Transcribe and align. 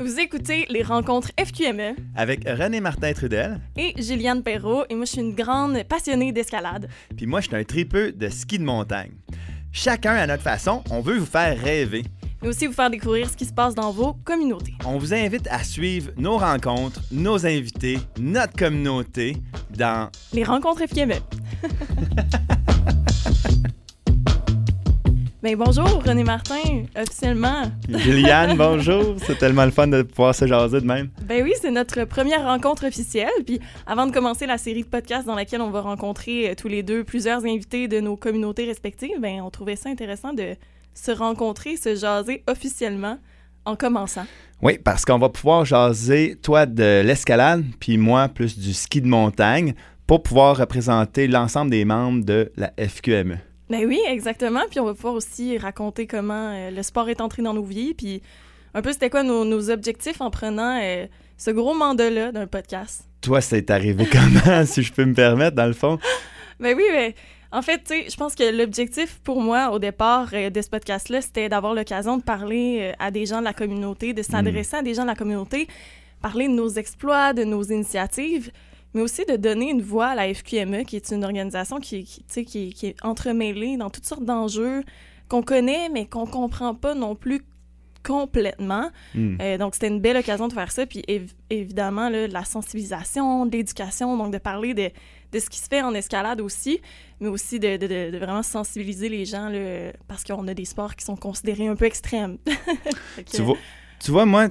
Vous 0.00 0.20
écoutez 0.20 0.64
les 0.70 0.84
rencontres 0.84 1.32
FQME 1.36 1.96
avec 2.14 2.48
René 2.48 2.80
Martin 2.80 3.12
Trudel 3.12 3.58
et 3.76 3.94
Gilliane 4.00 4.44
Perrault. 4.44 4.84
Et 4.88 4.94
moi, 4.94 5.04
je 5.04 5.10
suis 5.10 5.20
une 5.20 5.34
grande 5.34 5.82
passionnée 5.88 6.30
d'escalade. 6.30 6.88
Puis 7.16 7.26
moi, 7.26 7.40
je 7.40 7.48
suis 7.48 7.56
un 7.56 7.64
tripeux 7.64 8.12
de 8.12 8.28
ski 8.28 8.60
de 8.60 8.64
montagne. 8.64 9.10
Chacun 9.72 10.14
à 10.14 10.24
notre 10.28 10.44
façon, 10.44 10.84
on 10.90 11.00
veut 11.00 11.18
vous 11.18 11.26
faire 11.26 11.60
rêver. 11.60 12.04
Mais 12.40 12.48
aussi 12.48 12.68
vous 12.68 12.74
faire 12.74 12.90
découvrir 12.90 13.28
ce 13.28 13.36
qui 13.36 13.44
se 13.44 13.52
passe 13.52 13.74
dans 13.74 13.90
vos 13.90 14.12
communautés. 14.24 14.74
On 14.86 14.98
vous 14.98 15.12
invite 15.12 15.48
à 15.50 15.64
suivre 15.64 16.12
nos 16.16 16.38
rencontres, 16.38 17.00
nos 17.10 17.44
invités, 17.44 17.98
notre 18.20 18.54
communauté 18.54 19.36
dans 19.76 20.10
les 20.32 20.44
rencontres 20.44 20.86
FQME. 20.86 21.14
Ben 25.40 25.54
bonjour 25.54 26.02
René 26.02 26.24
Martin, 26.24 26.82
officiellement. 27.00 27.70
Juliane, 27.88 28.56
bonjour. 28.56 29.14
C'est 29.24 29.38
tellement 29.38 29.64
le 29.64 29.70
fun 29.70 29.86
de 29.86 30.02
pouvoir 30.02 30.34
se 30.34 30.48
jaser 30.48 30.80
de 30.80 30.86
même. 30.86 31.10
Ben 31.22 31.44
oui, 31.44 31.52
c'est 31.60 31.70
notre 31.70 32.02
première 32.06 32.42
rencontre 32.42 32.88
officielle. 32.88 33.30
Puis 33.46 33.60
avant 33.86 34.06
de 34.06 34.12
commencer 34.12 34.46
la 34.46 34.58
série 34.58 34.82
de 34.82 34.88
podcasts 34.88 35.28
dans 35.28 35.36
laquelle 35.36 35.60
on 35.60 35.70
va 35.70 35.80
rencontrer 35.80 36.50
euh, 36.50 36.54
tous 36.56 36.66
les 36.66 36.82
deux 36.82 37.04
plusieurs 37.04 37.44
invités 37.44 37.86
de 37.86 38.00
nos 38.00 38.16
communautés 38.16 38.64
respectives, 38.64 39.20
ben 39.20 39.40
on 39.40 39.50
trouvait 39.50 39.76
ça 39.76 39.88
intéressant 39.88 40.32
de 40.32 40.56
se 40.92 41.12
rencontrer, 41.12 41.76
se 41.76 41.94
jaser 41.94 42.42
officiellement 42.48 43.18
en 43.64 43.76
commençant. 43.76 44.26
Oui, 44.60 44.76
parce 44.82 45.04
qu'on 45.04 45.18
va 45.18 45.28
pouvoir 45.28 45.64
jaser, 45.64 46.36
toi, 46.42 46.66
de 46.66 47.02
l'escalade, 47.04 47.64
puis 47.78 47.96
moi, 47.96 48.26
plus 48.26 48.58
du 48.58 48.74
ski 48.74 49.00
de 49.00 49.06
montagne, 49.06 49.74
pour 50.04 50.24
pouvoir 50.24 50.56
représenter 50.56 51.28
l'ensemble 51.28 51.70
des 51.70 51.84
membres 51.84 52.24
de 52.24 52.50
la 52.56 52.72
FQME. 52.76 53.38
Ben 53.70 53.84
oui, 53.86 54.00
exactement. 54.06 54.62
Puis 54.70 54.80
on 54.80 54.84
va 54.84 54.94
pouvoir 54.94 55.14
aussi 55.14 55.58
raconter 55.58 56.06
comment 56.06 56.52
euh, 56.54 56.70
le 56.70 56.82
sport 56.82 57.08
est 57.08 57.20
entré 57.20 57.42
dans 57.42 57.54
nos 57.54 57.64
vies, 57.64 57.94
puis 57.94 58.22
un 58.74 58.82
peu 58.82 58.92
c'était 58.92 59.10
quoi 59.10 59.22
nos, 59.22 59.70
objectifs 59.70 60.20
en 60.20 60.30
prenant 60.30 60.80
euh, 60.82 61.06
ce 61.36 61.50
gros 61.50 61.74
mandat-là 61.74 62.32
d'un 62.32 62.46
podcast? 62.46 63.04
Toi, 63.20 63.40
c'est 63.40 63.70
arrivé 63.70 64.06
comment, 64.12 64.64
si 64.64 64.82
je 64.82 64.92
peux 64.92 65.04
me 65.04 65.14
permettre, 65.14 65.56
dans 65.56 65.66
le 65.66 65.74
fond? 65.74 65.98
Ben 66.60 66.74
oui, 66.76 66.84
mais 66.90 67.14
en 67.52 67.62
fait, 67.62 67.78
tu 67.78 67.94
sais, 67.94 68.06
je 68.10 68.16
pense 68.16 68.34
que 68.34 68.56
l'objectif 68.56 69.20
pour 69.22 69.40
moi 69.40 69.70
au 69.70 69.78
départ 69.78 70.30
euh, 70.32 70.48
de 70.48 70.62
ce 70.62 70.70
podcast-là, 70.70 71.20
c'était 71.20 71.50
d'avoir 71.50 71.74
l'occasion 71.74 72.16
de 72.16 72.22
parler 72.22 72.94
à 72.98 73.10
des 73.10 73.26
gens 73.26 73.40
de 73.40 73.44
la 73.44 73.54
communauté, 73.54 74.14
de 74.14 74.22
s'adresser 74.22 74.76
hmm. 74.76 74.80
à 74.80 74.82
des 74.82 74.94
gens 74.94 75.02
de 75.02 75.08
la 75.08 75.14
communauté, 75.14 75.68
parler 76.22 76.48
de 76.48 76.54
nos 76.54 76.70
exploits, 76.70 77.34
de 77.34 77.44
nos 77.44 77.62
initiatives 77.62 78.50
mais 78.94 79.02
aussi 79.02 79.24
de 79.26 79.36
donner 79.36 79.70
une 79.70 79.82
voix 79.82 80.08
à 80.08 80.14
la 80.14 80.32
FQME, 80.32 80.84
qui 80.84 80.96
est 80.96 81.10
une 81.10 81.24
organisation 81.24 81.78
qui, 81.78 82.04
qui, 82.04 82.44
qui, 82.44 82.72
qui 82.72 82.86
est 82.86 82.96
entremêlée 83.04 83.76
dans 83.76 83.90
toutes 83.90 84.06
sortes 84.06 84.24
d'enjeux 84.24 84.82
qu'on 85.28 85.42
connaît, 85.42 85.88
mais 85.90 86.06
qu'on 86.06 86.26
comprend 86.26 86.74
pas 86.74 86.94
non 86.94 87.14
plus 87.14 87.42
complètement. 88.02 88.90
Hmm. 89.14 89.36
Euh, 89.40 89.58
donc, 89.58 89.74
c'était 89.74 89.88
une 89.88 90.00
belle 90.00 90.16
occasion 90.16 90.48
de 90.48 90.52
faire 90.52 90.72
ça. 90.72 90.86
Puis, 90.86 91.04
évidemment, 91.50 92.08
là, 92.08 92.26
la 92.26 92.44
sensibilisation, 92.44 93.44
l'éducation, 93.44 94.16
donc 94.16 94.32
de 94.32 94.38
parler 94.38 94.72
de, 94.72 94.90
de, 95.32 95.38
ce 95.38 95.50
qui 95.50 95.58
se 95.58 95.66
fait 95.68 95.82
en 95.82 95.92
escalade 95.94 96.40
aussi, 96.40 96.80
mais 97.20 97.28
aussi 97.28 97.60
de, 97.60 97.76
de, 97.76 98.10
de 98.10 98.18
vraiment 98.18 98.42
sensibiliser 98.42 99.08
les 99.08 99.24
gens 99.24 99.48
là, 99.48 99.92
parce 100.06 100.24
qu'on 100.24 100.46
a 100.48 100.54
des 100.54 100.64
sports 100.64 100.96
qui 100.96 101.04
sont 101.04 101.16
considérés 101.16 101.66
un 101.66 101.76
peu 101.76 101.84
extrêmes. 101.84 102.38
tu, 103.30 103.42
vois, 103.42 103.56
tu 104.00 104.10
vois, 104.10 104.24
moi, 104.24 104.48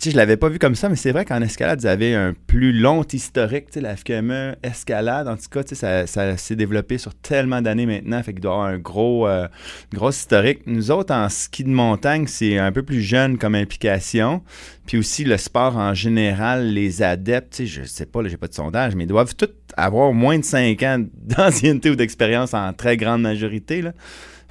tu 0.00 0.04
sais, 0.04 0.10
je 0.12 0.16
l'avais 0.16 0.38
pas 0.38 0.48
vu 0.48 0.58
comme 0.58 0.74
ça, 0.74 0.88
mais 0.88 0.96
c'est 0.96 1.12
vrai 1.12 1.26
qu'en 1.26 1.42
escalade, 1.42 1.80
vous 1.80 1.86
avez 1.86 2.14
un 2.14 2.34
plus 2.46 2.72
long 2.72 3.02
historique. 3.04 3.66
Tu 3.66 3.74
sais, 3.74 3.80
la 3.82 3.94
FQME 3.94 4.56
escalade, 4.62 5.28
en 5.28 5.36
tout 5.36 5.48
cas, 5.50 5.62
tu 5.62 5.70
sais, 5.70 5.74
ça, 5.74 6.06
ça 6.06 6.36
s'est 6.38 6.56
développé 6.56 6.96
sur 6.96 7.14
tellement 7.14 7.60
d'années 7.60 7.84
maintenant, 7.84 8.22
fait 8.22 8.32
qu'il 8.32 8.40
doit 8.40 8.52
avoir 8.52 8.66
un 8.68 8.78
gros, 8.78 9.28
euh, 9.28 9.46
gros 9.92 10.10
historique. 10.10 10.60
Nous 10.66 10.90
autres, 10.90 11.14
en 11.14 11.28
ski 11.28 11.64
de 11.64 11.68
montagne, 11.68 12.26
c'est 12.26 12.58
un 12.58 12.72
peu 12.72 12.82
plus 12.82 13.02
jeune 13.02 13.36
comme 13.36 13.54
implication. 13.54 14.42
Puis 14.86 14.96
aussi, 14.96 15.24
le 15.24 15.36
sport 15.36 15.76
en 15.76 15.92
général, 15.92 16.72
les 16.72 17.02
adeptes, 17.02 17.52
tu 17.52 17.66
sais, 17.66 17.82
je 17.82 17.86
sais 17.86 18.06
pas, 18.06 18.26
j'ai 18.26 18.38
pas 18.38 18.48
de 18.48 18.54
sondage, 18.54 18.94
mais 18.94 19.04
ils 19.04 19.08
doivent 19.08 19.34
tous 19.34 19.50
avoir 19.76 20.12
moins 20.12 20.38
de 20.38 20.44
5 20.44 20.82
ans 20.84 21.04
d'ancienneté 21.22 21.90
ou 21.90 21.96
d'expérience 21.96 22.54
en 22.54 22.72
très 22.72 22.96
grande 22.96 23.22
majorité, 23.22 23.82
là. 23.82 23.92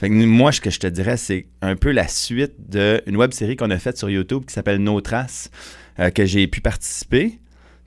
Fait 0.02 0.10
que 0.10 0.16
moi, 0.16 0.52
ce 0.52 0.60
que 0.60 0.72
je 0.72 0.80
te 0.80 0.88
dirais, 0.88 1.16
c'est 1.16 1.46
un 1.62 1.76
peu 1.76 1.92
la 1.92 2.08
suite 2.08 2.54
d'une 2.58 3.18
web 3.18 3.34
série 3.34 3.56
qu'on 3.56 3.70
a 3.70 3.78
faite 3.78 4.00
sur 4.00 4.10
YouTube 4.10 4.46
qui 4.48 4.54
s'appelle 4.56 4.80
Nos 4.80 5.00
Traces, 5.00 5.52
euh, 6.00 6.10
que 6.10 6.26
j'ai 6.26 6.48
pu 6.48 6.60
participer. 6.60 7.40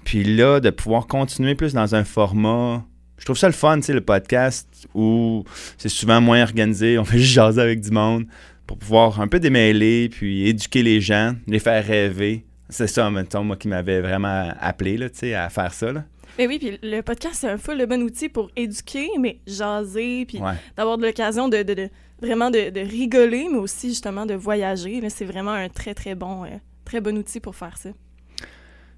Puis 0.05 0.23
là, 0.23 0.61
de 0.61 0.71
pouvoir 0.71 1.09
continuer 1.09 1.57
plus 1.57 1.73
dans 1.73 1.97
un 1.97 2.05
format. 2.05 2.85
Je 3.19 3.25
trouve 3.25 3.37
ça 3.37 3.49
le 3.49 3.53
fun, 3.53 3.81
tu 3.81 3.87
sais, 3.87 3.93
le 3.93 4.01
podcast 4.01 4.87
où 4.95 5.43
c'est 5.77 5.89
souvent 5.89 6.21
moins 6.21 6.45
organisé, 6.45 7.01
on 7.01 7.05
fait 7.05 7.19
juste 7.19 7.33
jaser 7.33 7.61
avec 7.61 7.81
du 7.81 7.91
monde 7.91 8.27
pour 8.65 8.79
pouvoir 8.79 9.21
un 9.21 9.27
peu 9.27 9.41
démêler, 9.41 10.09
puis 10.09 10.47
éduquer 10.47 10.85
les 10.85 11.01
gens, 11.01 11.35
les 11.49 11.59
faire 11.59 11.85
rêver. 11.85 12.45
C'est 12.69 12.87
ça, 12.87 13.11
mettons, 13.11 13.43
moi, 13.43 13.57
qui 13.57 13.67
m'avait 13.67 14.01
vraiment 14.01 14.53
appelé, 14.61 14.99
là, 14.99 15.09
à 15.37 15.51
faire 15.51 15.75
ça, 15.75 15.91
là. 15.91 16.05
Mais 16.39 16.47
oui, 16.47 16.59
puis 16.59 16.79
le 16.83 17.01
podcast, 17.03 17.37
c'est 17.41 17.49
un 17.49 17.59
full 17.59 17.79
le 17.79 17.87
bon 17.87 18.03
outil 18.03 18.29
pour 18.29 18.51
éduquer, 18.57 19.09
mais 19.19 19.39
jaser, 19.47 20.25
puis 20.27 20.41
d'avoir 20.77 20.99
de 20.99 21.07
l'occasion 21.07 21.49
de, 21.49 21.91
vraiment 22.21 22.51
de, 22.51 22.81
rigoler, 22.81 23.49
mais 23.51 23.59
aussi 23.59 23.89
justement 23.89 24.27
de 24.27 24.35
voyager. 24.35 25.01
C'est 25.11 25.25
vraiment 25.25 25.53
un 25.53 25.69
très, 25.69 25.95
très 25.95 26.15
bon, 26.15 26.45
euh, 26.45 26.49
très 26.85 27.01
bon 27.01 27.17
outil 27.17 27.41
pour 27.41 27.55
faire 27.55 27.77
ça. 27.77 27.91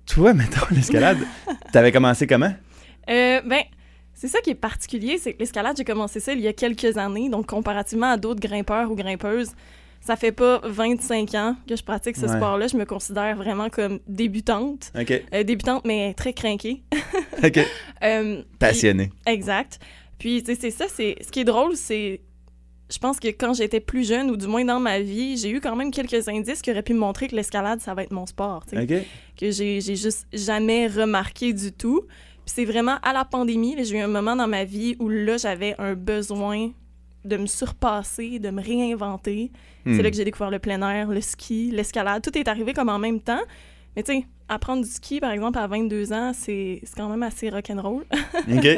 Tu 0.06 0.20
vois, 0.20 0.34
mettons, 0.34 0.66
l'escalade, 0.70 1.18
t'avais 1.72 1.92
commencé 1.92 2.26
comment? 2.26 2.54
Euh, 3.10 3.40
ben, 3.42 3.62
c'est 4.14 4.28
ça 4.28 4.40
qui 4.40 4.50
est 4.50 4.54
particulier, 4.54 5.18
c'est 5.18 5.34
que 5.34 5.40
l'escalade, 5.40 5.76
j'ai 5.76 5.84
commencé 5.84 6.20
ça 6.20 6.32
il 6.32 6.40
y 6.40 6.48
a 6.48 6.52
quelques 6.52 6.96
années, 6.96 7.28
donc 7.28 7.46
comparativement 7.46 8.12
à 8.12 8.16
d'autres 8.16 8.40
grimpeurs 8.40 8.90
ou 8.90 8.94
grimpeuses, 8.94 9.50
ça 10.06 10.14
fait 10.14 10.32
pas 10.32 10.60
25 10.62 11.34
ans 11.34 11.56
que 11.68 11.74
je 11.74 11.82
pratique 11.82 12.16
ce 12.16 12.28
sport-là. 12.28 12.68
Je 12.68 12.76
me 12.76 12.84
considère 12.84 13.36
vraiment 13.36 13.68
comme 13.68 13.98
débutante. 14.06 14.92
Euh, 14.94 15.42
débutante, 15.42 15.84
mais 15.84 16.14
très 16.14 16.32
craquée. 16.32 16.82
OK. 17.44 17.58
Passionnée. 18.58 19.10
exact. 19.26 19.80
Puis, 20.18 20.42
tu 20.42 20.54
sais, 20.54 20.60
c'est 20.60 20.70
ça, 20.70 20.86
c'est... 20.88 21.16
Ce 21.20 21.30
qui 21.30 21.40
est 21.40 21.44
drôle, 21.44 21.76
c'est 21.76 22.20
je 22.88 22.98
pense 22.98 23.18
que 23.18 23.26
quand 23.26 23.52
j'étais 23.52 23.80
plus 23.80 24.06
jeune, 24.06 24.30
ou 24.30 24.36
du 24.36 24.46
moins 24.46 24.64
dans 24.64 24.78
ma 24.78 25.00
vie, 25.00 25.36
j'ai 25.36 25.50
eu 25.50 25.60
quand 25.60 25.74
même 25.74 25.90
quelques 25.90 26.28
indices 26.28 26.62
qui 26.62 26.70
auraient 26.70 26.84
pu 26.84 26.94
me 26.94 27.00
montrer 27.00 27.26
que 27.26 27.34
l'escalade, 27.34 27.80
ça 27.80 27.94
va 27.94 28.04
être 28.04 28.12
mon 28.12 28.26
sport. 28.26 28.64
Que 29.36 29.50
j'ai 29.50 29.80
juste 29.80 30.28
jamais 30.32 30.86
remarqué 30.86 31.52
du 31.52 31.72
tout. 31.72 32.02
Puis 32.44 32.54
c'est 32.54 32.64
vraiment 32.64 32.98
à 33.02 33.12
la 33.12 33.24
pandémie, 33.24 33.74
j'ai 33.84 33.96
eu 33.96 34.00
un 34.00 34.06
moment 34.06 34.36
dans 34.36 34.46
ma 34.46 34.62
vie 34.62 34.94
où 35.00 35.08
là, 35.08 35.36
j'avais 35.36 35.74
un 35.78 35.94
besoin 35.94 36.70
de 37.26 37.36
me 37.36 37.46
surpasser, 37.46 38.38
de 38.38 38.50
me 38.50 38.62
réinventer. 38.62 39.50
C'est 39.84 39.92
hmm. 39.92 40.00
là 40.00 40.10
que 40.10 40.16
j'ai 40.16 40.24
découvert 40.24 40.50
le 40.50 40.58
plein 40.58 40.80
air, 40.88 41.08
le 41.08 41.20
ski, 41.20 41.70
l'escalade. 41.72 42.22
Tout 42.22 42.36
est 42.36 42.48
arrivé 42.48 42.72
comme 42.72 42.88
en 42.88 42.98
même 42.98 43.20
temps. 43.20 43.42
Mais 43.96 44.02
tu 44.02 44.12
sais, 44.12 44.26
apprendre 44.48 44.84
du 44.84 44.90
ski, 44.90 45.20
par 45.20 45.32
exemple, 45.32 45.58
à 45.58 45.66
22 45.66 46.12
ans, 46.12 46.32
c'est 46.34 46.82
quand 46.96 47.08
même 47.08 47.22
assez 47.22 47.50
rock'n'roll. 47.50 48.04
OK. 48.12 48.68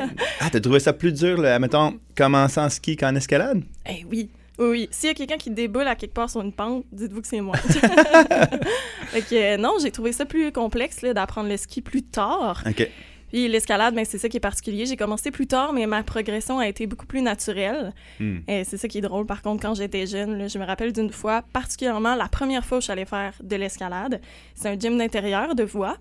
Ah, 0.40 0.48
t'as 0.50 0.60
trouvé 0.60 0.80
ça 0.80 0.92
plus 0.92 1.12
dur, 1.12 1.40
là, 1.40 1.58
mettons, 1.58 1.98
commencer 2.16 2.60
en 2.60 2.68
ski 2.68 2.96
qu'en 2.96 3.14
escalade? 3.14 3.62
Eh 3.88 4.04
oui. 4.10 4.30
Oui, 4.58 4.66
oui. 4.70 4.88
S'il 4.90 5.08
y 5.08 5.10
a 5.10 5.14
quelqu'un 5.14 5.36
qui 5.36 5.50
déboule 5.50 5.86
à 5.86 5.94
quelque 5.94 6.14
part 6.14 6.28
sur 6.28 6.40
une 6.40 6.52
pente, 6.52 6.84
dites-vous 6.90 7.22
que 7.22 7.28
c'est 7.28 7.40
moi. 7.40 7.56
fait 7.58 9.22
que, 9.22 9.56
non, 9.56 9.74
j'ai 9.80 9.92
trouvé 9.92 10.12
ça 10.12 10.24
plus 10.24 10.50
complexe 10.50 11.02
d'apprendre 11.02 11.48
le 11.48 11.56
ski 11.56 11.80
plus 11.80 12.02
tard. 12.02 12.62
OK. 12.66 12.88
Puis 13.28 13.48
l'escalade, 13.48 13.94
ben, 13.94 14.04
c'est 14.04 14.18
ça 14.18 14.28
qui 14.28 14.36
est 14.36 14.40
particulier. 14.40 14.86
J'ai 14.86 14.96
commencé 14.96 15.30
plus 15.30 15.46
tard, 15.46 15.72
mais 15.72 15.86
ma 15.86 16.02
progression 16.02 16.58
a 16.58 16.68
été 16.68 16.86
beaucoup 16.86 17.06
plus 17.06 17.22
naturelle. 17.22 17.92
Hmm. 18.20 18.38
Et 18.48 18.64
c'est 18.64 18.76
ça 18.76 18.88
qui 18.88 18.98
est 18.98 19.02
drôle. 19.02 19.26
Par 19.26 19.42
contre, 19.42 19.62
quand 19.62 19.74
j'étais 19.74 20.06
jeune, 20.06 20.48
je 20.48 20.58
me 20.58 20.64
rappelle 20.64 20.92
d'une 20.92 21.10
fois, 21.10 21.42
particulièrement 21.52 22.14
la 22.14 22.28
première 22.28 22.64
fois 22.64 22.78
où 22.78 22.80
je 22.80 22.84
suis 22.84 22.92
allée 22.92 23.04
faire 23.04 23.34
de 23.42 23.56
l'escalade. 23.56 24.20
C'est 24.54 24.68
un 24.68 24.78
gym 24.78 24.96
d'intérieur 24.98 25.54
de 25.54 25.64
voie. 25.64 25.96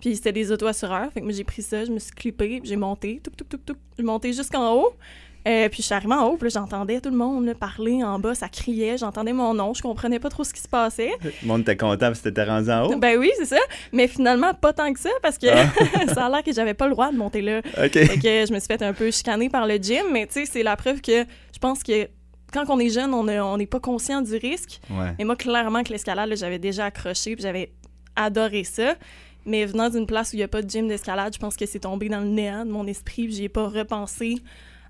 Puis 0.00 0.16
c'était 0.16 0.32
des 0.32 0.50
auto-assureurs. 0.50 1.12
Fait 1.12 1.20
que 1.20 1.24
moi, 1.24 1.32
j'ai 1.32 1.44
pris 1.44 1.62
ça, 1.62 1.84
je 1.84 1.92
me 1.92 1.98
suis 1.98 2.12
clippée, 2.12 2.60
j'ai 2.64 2.76
monté, 2.76 3.20
tout, 3.22 3.30
tout, 3.30 3.44
tout, 3.44 3.60
tout. 3.64 3.76
J'ai 3.96 4.04
monté 4.04 4.32
jusqu'en 4.32 4.74
haut. 4.74 4.94
Euh, 5.46 5.68
puis 5.68 5.78
je 5.78 5.86
suis 5.86 5.94
arrivée 5.94 6.14
en 6.14 6.26
haut, 6.26 6.36
puis 6.36 6.50
j'entendais 6.50 7.00
tout 7.00 7.10
le 7.10 7.16
monde 7.16 7.52
parler 7.54 8.04
en 8.04 8.18
bas, 8.18 8.34
ça 8.34 8.48
criait, 8.48 8.96
j'entendais 8.96 9.32
mon 9.32 9.54
nom, 9.54 9.74
je 9.74 9.82
comprenais 9.82 10.20
pas 10.20 10.28
trop 10.28 10.44
ce 10.44 10.52
qui 10.54 10.60
se 10.60 10.68
passait. 10.68 11.10
Le 11.22 11.48
monde 11.48 11.62
était 11.62 11.76
content 11.76 12.06
parce 12.06 12.20
que 12.20 12.28
t'étais 12.28 12.44
rendu 12.44 12.70
en 12.70 12.86
haut? 12.86 12.96
Ben 12.96 13.18
oui, 13.18 13.30
c'est 13.36 13.46
ça. 13.46 13.58
Mais 13.92 14.06
finalement, 14.06 14.54
pas 14.54 14.72
tant 14.72 14.92
que 14.92 15.00
ça, 15.00 15.10
parce 15.20 15.38
que 15.38 15.46
ah. 15.48 15.68
ça 16.14 16.26
a 16.26 16.30
l'air 16.30 16.42
que 16.44 16.52
j'avais 16.52 16.74
pas 16.74 16.86
le 16.86 16.92
droit 16.92 17.10
de 17.10 17.16
monter 17.16 17.42
là. 17.42 17.58
OK. 17.58 17.92
Fait 17.92 18.18
que 18.18 18.46
je 18.46 18.52
me 18.52 18.58
suis 18.58 18.68
fait 18.68 18.82
un 18.82 18.92
peu 18.92 19.10
chicaner 19.10 19.48
par 19.48 19.66
le 19.66 19.76
gym, 19.76 20.06
mais 20.12 20.26
tu 20.26 20.34
sais, 20.34 20.46
c'est 20.46 20.62
la 20.62 20.76
preuve 20.76 21.00
que 21.00 21.24
je 21.52 21.58
pense 21.60 21.82
que 21.82 22.08
quand 22.52 22.64
on 22.68 22.78
est 22.78 22.90
jeune, 22.90 23.12
on 23.14 23.56
n'est 23.56 23.66
pas 23.66 23.80
conscient 23.80 24.22
du 24.22 24.36
risque. 24.36 24.80
Et 25.18 25.24
moi, 25.24 25.36
clairement, 25.36 25.82
que 25.82 25.90
l'escalade, 25.90 26.30
j'avais 26.36 26.58
déjà 26.58 26.86
accroché, 26.86 27.34
puis 27.34 27.42
j'avais 27.42 27.72
adoré 28.14 28.62
ça. 28.64 28.94
Mais 29.44 29.66
venant 29.66 29.88
d'une 29.88 30.06
place 30.06 30.32
où 30.32 30.36
il 30.36 30.38
n'y 30.38 30.44
a 30.44 30.48
pas 30.48 30.62
de 30.62 30.70
gym 30.70 30.86
d'escalade, 30.86 31.34
je 31.34 31.38
pense 31.38 31.56
que 31.56 31.66
c'est 31.66 31.80
tombé 31.80 32.08
dans 32.08 32.20
le 32.20 32.28
néant 32.28 32.64
de 32.64 32.70
mon 32.70 32.86
esprit, 32.86 33.24
puis 33.24 33.34
j'y 33.34 33.44
ai 33.44 33.48
pas 33.48 33.66
repensé 33.66 34.36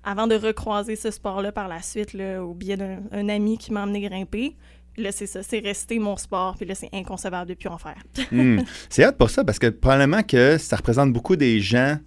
avant 0.03 0.27
de 0.27 0.35
recroiser 0.35 0.95
ce 0.95 1.11
sport-là 1.11 1.51
par 1.51 1.67
la 1.67 1.81
suite, 1.81 2.13
là, 2.13 2.43
au 2.43 2.53
biais 2.53 2.77
d'un 2.77 3.29
ami 3.29 3.57
qui 3.57 3.71
m'a 3.71 3.83
emmené 3.83 4.01
grimper. 4.01 4.55
Là, 4.95 5.11
c'est 5.11 5.25
ça, 5.25 5.41
c'est 5.41 5.59
resté 5.59 5.97
mon 5.97 6.17
sport, 6.17 6.55
puis 6.55 6.67
là, 6.67 6.75
c'est 6.75 6.89
inconcevable 6.93 7.49
de 7.49 7.55
plus 7.55 7.69
en 7.69 7.77
faire. 7.77 7.95
Hmm. 8.31 8.61
C'est 8.89 9.03
hâte 9.03 9.17
pour 9.17 9.29
ça, 9.29 9.43
parce 9.43 9.59
que 9.59 9.67
probablement 9.67 10.23
que 10.23 10.57
ça 10.57 10.75
représente 10.75 11.13
beaucoup 11.13 11.35
des 11.35 11.59
gens 11.59 11.97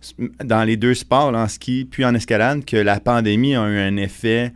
dans 0.45 0.65
les 0.65 0.77
deux 0.77 0.95
sports, 0.95 1.35
en 1.35 1.47
ski 1.47 1.87
puis 1.89 2.05
en 2.05 2.15
escalade, 2.15 2.65
que 2.65 2.77
la 2.77 2.99
pandémie 2.99 3.55
a 3.55 3.69
eu 3.69 3.79
un 3.79 3.97
effet 3.97 4.53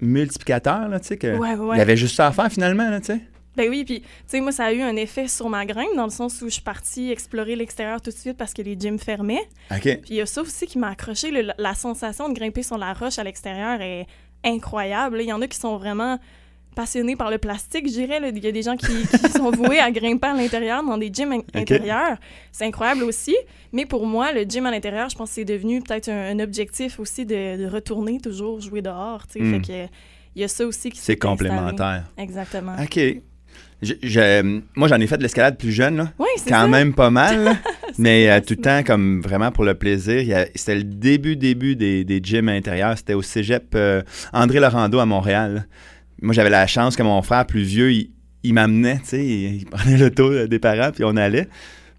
multiplicateur, 0.00 0.88
là, 0.88 1.00
tu 1.00 1.08
sais, 1.08 1.16
que 1.16 1.34
il 1.74 1.78
y 1.78 1.80
avait 1.80 1.96
juste 1.96 2.16
ça 2.16 2.26
à 2.26 2.32
faire 2.32 2.50
finalement, 2.50 2.90
là, 2.90 3.00
tu 3.00 3.06
sais. 3.06 3.20
Ben 3.56 3.68
oui, 3.70 3.84
puis 3.84 4.00
tu 4.00 4.06
sais, 4.26 4.40
moi, 4.40 4.50
ça 4.52 4.64
a 4.66 4.72
eu 4.72 4.80
un 4.82 4.96
effet 4.96 5.28
sur 5.28 5.48
ma 5.48 5.64
grimpe, 5.64 5.94
dans 5.96 6.04
le 6.04 6.10
sens 6.10 6.42
où 6.42 6.46
je 6.46 6.54
suis 6.54 6.62
partie 6.62 7.10
explorer 7.12 7.54
l'extérieur 7.56 8.00
tout 8.00 8.10
de 8.10 8.16
suite 8.16 8.36
parce 8.36 8.52
que 8.52 8.62
les 8.62 8.76
gyms 8.78 8.98
fermaient. 8.98 9.48
OK. 9.70 9.80
Puis 9.82 10.00
il 10.10 10.16
y 10.16 10.20
a 10.20 10.26
ça 10.26 10.42
aussi 10.42 10.66
qui 10.66 10.78
m'a 10.78 10.88
accroché. 10.90 11.30
le- 11.30 11.52
la 11.58 11.74
sensation 11.74 12.28
de 12.28 12.34
grimper 12.34 12.62
sur 12.62 12.78
la 12.78 12.92
roche 12.92 13.18
à 13.18 13.24
l'extérieur 13.24 13.80
est 13.80 14.06
incroyable. 14.44 15.18
Il 15.20 15.26
y 15.28 15.32
en 15.32 15.40
a 15.40 15.46
qui 15.46 15.58
sont 15.58 15.76
vraiment 15.76 16.18
passionnés 16.74 17.14
par 17.14 17.30
le 17.30 17.38
plastique, 17.38 17.86
je 17.86 17.92
dirais. 17.92 18.18
Il 18.34 18.42
y 18.44 18.48
a 18.48 18.52
des 18.52 18.62
gens 18.62 18.76
qui, 18.76 18.86
qui 19.06 19.28
sont 19.30 19.50
voués 19.52 19.78
à 19.78 19.90
grimper 19.92 20.26
à 20.26 20.34
l'intérieur 20.34 20.82
dans 20.82 20.98
des 20.98 21.08
gyms 21.12 21.32
in- 21.32 21.42
intérieurs. 21.54 22.16
C'est 22.50 22.64
incroyable 22.64 23.04
aussi. 23.04 23.36
Mais 23.72 23.86
pour 23.86 24.04
moi, 24.06 24.32
le 24.32 24.42
gym 24.42 24.66
à 24.66 24.72
l'intérieur, 24.72 25.08
je 25.08 25.14
pense 25.16 25.28
que 25.30 25.34
c'est 25.36 25.44
devenu 25.44 25.80
peut-être 25.80 26.08
un, 26.08 26.36
un 26.36 26.40
objectif 26.40 26.98
aussi 26.98 27.24
de, 27.24 27.56
de 27.58 27.66
retourner 27.66 28.18
toujours 28.20 28.60
jouer 28.60 28.82
dehors. 28.82 29.24
tu 29.28 29.34
sais. 29.34 29.40
Mm. 29.40 29.52
Fait 29.64 29.72
que 29.88 29.92
il 30.36 30.40
y 30.40 30.44
a 30.44 30.48
ça 30.48 30.66
aussi 30.66 30.90
qui 30.90 30.98
C'est 30.98 31.12
installé. 31.12 31.18
complémentaire. 31.48 32.10
Exactement. 32.18 32.74
OK. 32.82 32.98
Je- 33.82 33.94
je- 34.02 34.60
moi, 34.76 34.88
j'en 34.88 35.00
ai 35.00 35.06
fait 35.06 35.18
de 35.18 35.22
l'escalade 35.22 35.58
plus 35.58 35.72
jeune, 35.72 35.96
là. 35.96 36.12
Oui, 36.18 36.26
c'est 36.38 36.48
quand 36.50 36.62
ça. 36.62 36.68
même 36.68 36.94
pas 36.94 37.10
mal, 37.10 37.44
là. 37.44 37.56
mais 37.98 38.30
euh, 38.30 38.40
tout 38.40 38.54
le 38.56 38.62
temps 38.62 38.82
comme 38.82 39.20
vraiment 39.20 39.50
pour 39.52 39.64
le 39.64 39.74
plaisir. 39.74 40.20
Il 40.20 40.28
y 40.28 40.34
a- 40.34 40.46
C'était 40.54 40.76
le 40.76 40.84
début, 40.84 41.36
début 41.36 41.76
des, 41.76 42.04
des 42.04 42.20
gyms 42.22 42.48
intérieurs. 42.48 42.96
C'était 42.96 43.14
au 43.14 43.22
cégep 43.22 43.74
euh, 43.74 44.02
André 44.32 44.60
Laurando 44.60 44.98
à 44.98 45.06
Montréal. 45.06 45.54
là. 45.54 45.64
Moi, 46.22 46.32
j'avais 46.32 46.50
la 46.50 46.66
chance 46.66 46.96
que 46.96 47.02
mon 47.02 47.20
frère 47.22 47.44
plus 47.46 47.62
vieux, 47.62 47.92
il, 47.92 48.10
il 48.42 48.54
m'amenait, 48.54 48.98
tu 49.00 49.04
sais, 49.06 49.24
il, 49.26 49.54
il 49.56 49.66
prenait 49.66 49.98
l'auto 49.98 50.30
euh, 50.32 50.46
des 50.46 50.58
parents, 50.58 50.90
puis 50.92 51.04
on 51.04 51.16
allait. 51.16 51.48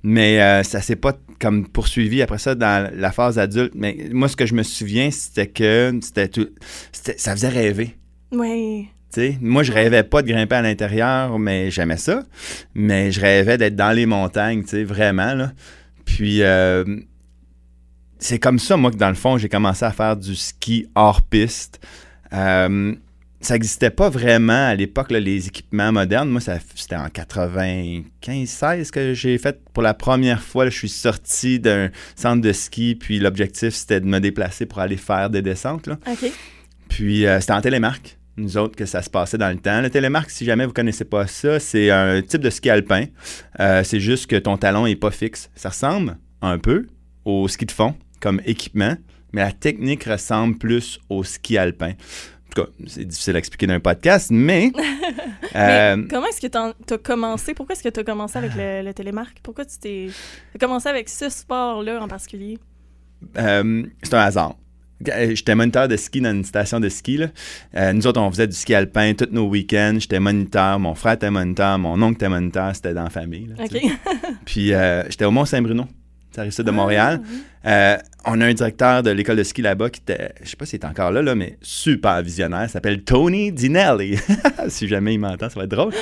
Mais 0.01 0.41
euh, 0.41 0.63
ça 0.63 0.81
s'est 0.81 0.95
pas 0.95 1.13
comme 1.39 1.67
poursuivi 1.67 2.21
après 2.21 2.37
ça 2.37 2.55
dans 2.55 2.89
la 2.95 3.11
phase 3.11 3.37
adulte. 3.37 3.73
Mais 3.75 3.97
moi, 4.11 4.27
ce 4.27 4.35
que 4.35 4.45
je 4.45 4.53
me 4.55 4.63
souviens, 4.63 5.11
c'était 5.11 5.47
que 5.47 5.91
c'était 6.01 6.27
tout, 6.29 6.47
c'était- 6.91 7.17
ça 7.17 7.31
faisait 7.35 7.49
rêver. 7.49 7.95
Oui. 8.31 8.87
Tu 9.13 9.21
sais, 9.21 9.37
moi, 9.41 9.63
je 9.63 9.71
rêvais 9.71 10.03
pas 10.03 10.21
de 10.21 10.27
grimper 10.27 10.55
à 10.55 10.61
l'intérieur, 10.61 11.39
mais 11.39 11.71
j'aimais 11.71 11.97
ça. 11.97 12.23
Mais 12.73 13.11
je 13.11 13.21
rêvais 13.21 13.57
d'être 13.57 13.75
dans 13.75 13.91
les 13.91 14.05
montagnes, 14.05 14.63
vraiment. 14.63 15.33
Là. 15.33 15.51
Puis, 16.05 16.43
euh, 16.43 16.83
c'est 18.19 18.39
comme 18.39 18.59
ça, 18.59 18.77
moi, 18.77 18.91
que 18.91 18.97
dans 18.97 19.09
le 19.09 19.15
fond, 19.15 19.37
j'ai 19.37 19.49
commencé 19.49 19.85
à 19.85 19.91
faire 19.91 20.17
du 20.17 20.35
ski 20.35 20.87
hors 20.95 21.21
piste. 21.21 21.79
Euh, 22.33 22.95
ça 23.45 23.53
n'existait 23.53 23.91
pas 23.91 24.09
vraiment 24.09 24.67
à 24.67 24.75
l'époque, 24.75 25.11
les 25.11 25.47
équipements 25.47 25.91
modernes. 25.91 26.29
Moi, 26.29 26.41
c'était 26.41 26.95
en 26.95 27.07
95-16 27.07 28.89
que 28.89 29.13
j'ai 29.13 29.37
fait 29.37 29.61
pour 29.73 29.83
la 29.83 29.93
première 29.93 30.41
fois. 30.41 30.65
là, 30.65 30.71
je 30.71 30.77
suis 30.77 30.89
sorti 30.89 31.59
d'un 31.59 31.91
centre 32.15 32.41
de 32.41 32.51
ski, 32.51 32.95
puis 32.95 33.19
l'objectif, 33.19 33.75
c'était 33.75 33.99
de 33.99 34.07
me 34.07 34.19
déplacer 34.19 34.65
pour 34.65 34.79
aller 34.79 34.97
faire 34.97 35.29
des 35.29 35.43
descentes. 35.43 35.85
Là. 35.87 35.99
Puis 36.89 37.25
euh, 37.27 37.39
c'était 37.39 37.53
en 37.53 37.61
télémarque, 37.61 38.17
nous 38.37 38.57
autres, 38.57 38.75
que 38.75 38.85
ça 38.85 39.01
se 39.01 39.09
passait 39.09 39.37
dans 39.37 39.49
le 39.49 39.57
temps. 39.57 39.81
Le 39.81 39.89
télémarque, 39.89 40.29
si 40.29 40.45
jamais 40.45 40.65
vous 40.65 40.73
connaissez 40.73 41.05
pas 41.05 41.27
ça, 41.27 41.59
c'est 41.59 41.89
un 41.89 42.21
type 42.21 42.41
de 42.41 42.49
ski 42.49 42.69
alpin. 42.69 43.05
Euh, 43.59 43.83
c'est 43.83 43.99
juste 43.99 44.27
que 44.27 44.35
ton 44.35 44.57
talon 44.57 44.85
est 44.85 44.95
pas 44.95 45.11
fixe. 45.11 45.49
Ça 45.55 45.69
ressemble 45.69 46.17
un 46.41 46.57
peu 46.57 46.85
au 47.23 47.47
ski 47.47 47.65
de 47.65 47.71
fond 47.71 47.95
comme 48.19 48.41
équipement, 48.45 48.95
mais 49.33 49.41
la 49.41 49.51
technique 49.51 50.03
ressemble 50.05 50.57
plus 50.57 50.99
au 51.09 51.23
ski 51.23 51.57
alpin. 51.57 51.91
En 51.91 52.55
tout 52.55 52.63
cas, 52.63 52.69
c'est 52.87 53.05
difficile 53.05 53.35
à 53.35 53.39
expliquer 53.39 53.67
dans 53.67 53.73
un 53.73 53.79
podcast, 53.79 54.29
mais... 54.31 54.71
euh, 55.55 55.95
Mais 55.97 56.07
comment 56.07 56.27
est-ce 56.27 56.41
que 56.41 56.47
tu 56.47 56.93
as 56.93 56.97
commencé? 56.97 57.53
Pourquoi 57.53 57.73
est-ce 57.73 57.83
que 57.83 57.89
tu 57.89 57.99
as 57.99 58.03
commencé 58.03 58.37
avec 58.37 58.51
le, 58.55 58.81
le 58.83 58.93
télémarque? 58.93 59.39
Pourquoi 59.43 59.65
tu 59.65 59.77
t'es 59.77 60.09
commencé 60.59 60.87
avec 60.87 61.09
ce 61.09 61.29
sport-là 61.29 62.01
en 62.01 62.07
particulier? 62.07 62.57
Euh, 63.37 63.83
c'est 64.03 64.13
un 64.13 64.19
hasard. 64.19 64.55
Euh, 65.09 65.35
J'étais 65.35 65.55
moniteur 65.55 65.87
de 65.87 65.97
ski 65.97 66.21
dans 66.21 66.31
une 66.31 66.43
station 66.45 66.79
de 66.79 66.89
ski. 66.89 67.17
là. 67.17 67.27
Euh, 67.75 67.93
nous 67.93 68.07
autres, 68.07 68.21
on 68.21 68.31
faisait 68.31 68.47
du 68.47 68.55
ski 68.55 68.73
alpin 68.73 69.13
tous 69.13 69.27
nos 69.31 69.47
week-ends. 69.47 69.97
J'étais 69.99 70.19
moniteur, 70.19 70.79
mon 70.79 70.95
frère 70.95 71.13
était 71.13 71.31
moniteur, 71.31 71.77
mon 71.77 72.01
oncle 72.01 72.15
était 72.15 72.29
moniteur, 72.29 72.75
c'était 72.75 72.93
dans 72.93 73.03
la 73.03 73.09
famille. 73.09 73.47
là. 73.47 73.65
Puis 74.45 74.73
euh, 74.73 75.03
j'étais 75.09 75.25
au 75.25 75.31
Mont-Saint-Bruno, 75.31 75.85
ça 76.31 76.41
arrive 76.41 76.57
de 76.57 76.71
Montréal. 76.71 77.21
Ah, 77.21 77.27
oui. 77.29 77.43
Euh, 77.67 77.97
on 78.25 78.41
a 78.41 78.45
un 78.45 78.53
directeur 78.53 79.03
de 79.03 79.09
l'école 79.11 79.37
de 79.37 79.43
ski 79.43 79.61
là-bas 79.61 79.89
qui 79.89 80.01
était, 80.01 80.33
je 80.43 80.49
sais 80.49 80.55
pas 80.55 80.65
s'il 80.65 80.79
est 80.79 80.85
encore 80.85 81.11
là, 81.11 81.21
là 81.21 81.35
mais 81.35 81.57
super 81.61 82.21
visionnaire. 82.21 82.63
Il 82.65 82.69
s'appelle 82.69 83.03
Tony 83.03 83.51
Dinelli. 83.51 84.17
si 84.69 84.87
jamais 84.87 85.13
il 85.15 85.19
m'entend, 85.19 85.49
ça 85.49 85.59
va 85.59 85.65
être 85.65 85.71
drôle. 85.71 85.93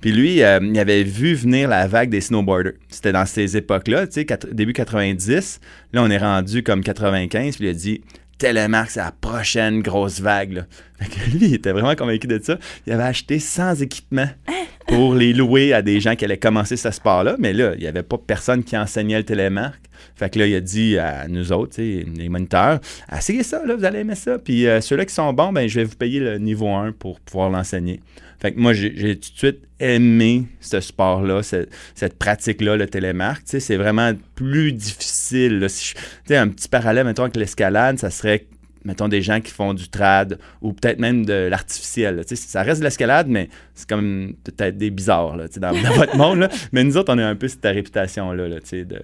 Puis 0.00 0.10
lui, 0.10 0.38
il 0.38 0.42
avait 0.44 1.04
vu 1.04 1.34
venir 1.34 1.68
la 1.68 1.86
vague 1.86 2.10
des 2.10 2.20
snowboarders. 2.20 2.72
C'était 2.88 3.12
dans 3.12 3.24
ces 3.24 3.56
époques-là, 3.56 4.08
tu 4.08 4.24
sais, 4.24 4.26
début 4.50 4.72
90. 4.72 5.60
Là, 5.92 6.02
on 6.02 6.10
est 6.10 6.18
rendu 6.18 6.64
comme 6.64 6.82
95. 6.82 7.56
Puis 7.56 7.66
il 7.66 7.70
a 7.70 7.72
dit 7.72 8.00
Télémarque, 8.42 8.90
c'est 8.90 8.98
la 8.98 9.12
prochaine 9.12 9.82
grosse 9.82 10.18
vague. 10.20 10.54
Là. 10.54 10.62
Fait 10.98 11.08
que 11.08 11.30
lui, 11.30 11.46
il 11.46 11.54
était 11.54 11.70
vraiment 11.70 11.94
convaincu 11.94 12.26
de 12.26 12.40
ça. 12.42 12.58
Il 12.88 12.92
avait 12.92 13.04
acheté 13.04 13.38
100 13.38 13.76
équipements 13.76 14.28
pour 14.88 15.14
les 15.14 15.32
louer 15.32 15.72
à 15.72 15.80
des 15.80 16.00
gens 16.00 16.16
qui 16.16 16.24
allaient 16.24 16.38
commencer 16.38 16.76
ce 16.76 16.90
sport-là. 16.90 17.36
Mais 17.38 17.52
là, 17.52 17.74
il 17.76 17.82
n'y 17.82 17.86
avait 17.86 18.02
pas 18.02 18.18
personne 18.18 18.64
qui 18.64 18.76
enseignait 18.76 19.18
le 19.18 19.24
télémarque. 19.24 19.82
Fait 20.16 20.28
que 20.28 20.40
là, 20.40 20.48
il 20.48 20.56
a 20.56 20.60
dit 20.60 20.98
à 20.98 21.28
nous 21.28 21.52
autres, 21.52 21.80
les 21.80 22.28
moniteurs, 22.28 22.80
essayez 23.16 23.44
ça, 23.44 23.64
là, 23.64 23.76
vous 23.76 23.84
allez 23.84 24.00
aimer 24.00 24.16
ça. 24.16 24.40
Puis 24.40 24.66
euh, 24.66 24.80
ceux-là 24.80 25.04
qui 25.04 25.14
sont 25.14 25.32
bons, 25.32 25.52
ben, 25.52 25.68
je 25.68 25.78
vais 25.78 25.84
vous 25.84 25.94
payer 25.94 26.18
le 26.18 26.38
niveau 26.38 26.68
1 26.68 26.90
pour 26.90 27.20
pouvoir 27.20 27.48
l'enseigner. 27.48 28.00
Fait 28.42 28.52
que 28.52 28.58
moi, 28.58 28.72
j'ai 28.72 28.90
tout 28.92 29.30
de 29.32 29.38
suite 29.38 29.60
aimé 29.78 30.46
ce 30.60 30.80
sport-là, 30.80 31.42
ce- 31.44 31.66
cette 31.94 32.18
pratique-là, 32.18 32.76
le 32.76 32.88
télémarque. 32.88 33.44
Tu 33.44 33.50
sais, 33.52 33.60
c'est 33.60 33.76
vraiment 33.76 34.12
plus 34.34 34.72
difficile. 34.72 35.60
là. 35.60 35.68
Si 35.68 35.90
je- 35.90 35.94
tu 35.94 36.00
sais, 36.26 36.36
un 36.36 36.48
petit 36.48 36.68
parallèle, 36.68 37.06
mettons, 37.06 37.22
avec 37.22 37.36
l'escalade, 37.36 37.98
ça 38.00 38.10
serait, 38.10 38.46
mettons, 38.84 39.06
des 39.06 39.22
gens 39.22 39.40
qui 39.40 39.52
font 39.52 39.74
du 39.74 39.88
trad 39.88 40.38
ou 40.60 40.72
peut-être 40.72 40.98
même 40.98 41.24
de 41.24 41.46
l'artificiel. 41.48 42.16
là. 42.16 42.24
Tu 42.24 42.34
sais, 42.34 42.48
ça 42.48 42.62
reste 42.64 42.80
de 42.80 42.84
l'escalade, 42.84 43.28
mais 43.28 43.48
c'est 43.74 43.88
comme 43.88 44.34
peut-être 44.42 44.76
des 44.76 44.90
bizarres 44.90 45.36
là, 45.36 45.46
tu 45.46 45.54
sais, 45.54 45.60
dans, 45.60 45.70
dans 45.72 45.92
votre 45.94 46.16
monde. 46.16 46.40
là. 46.40 46.48
Mais 46.72 46.82
nous 46.82 46.96
autres, 46.96 47.14
on 47.14 47.18
a 47.18 47.24
un 47.26 47.36
peu 47.36 47.46
cette 47.46 47.64
réputation-là, 47.64 48.48
là, 48.48 48.56
tu 48.60 48.66
sais, 48.70 48.84
de... 48.84 49.00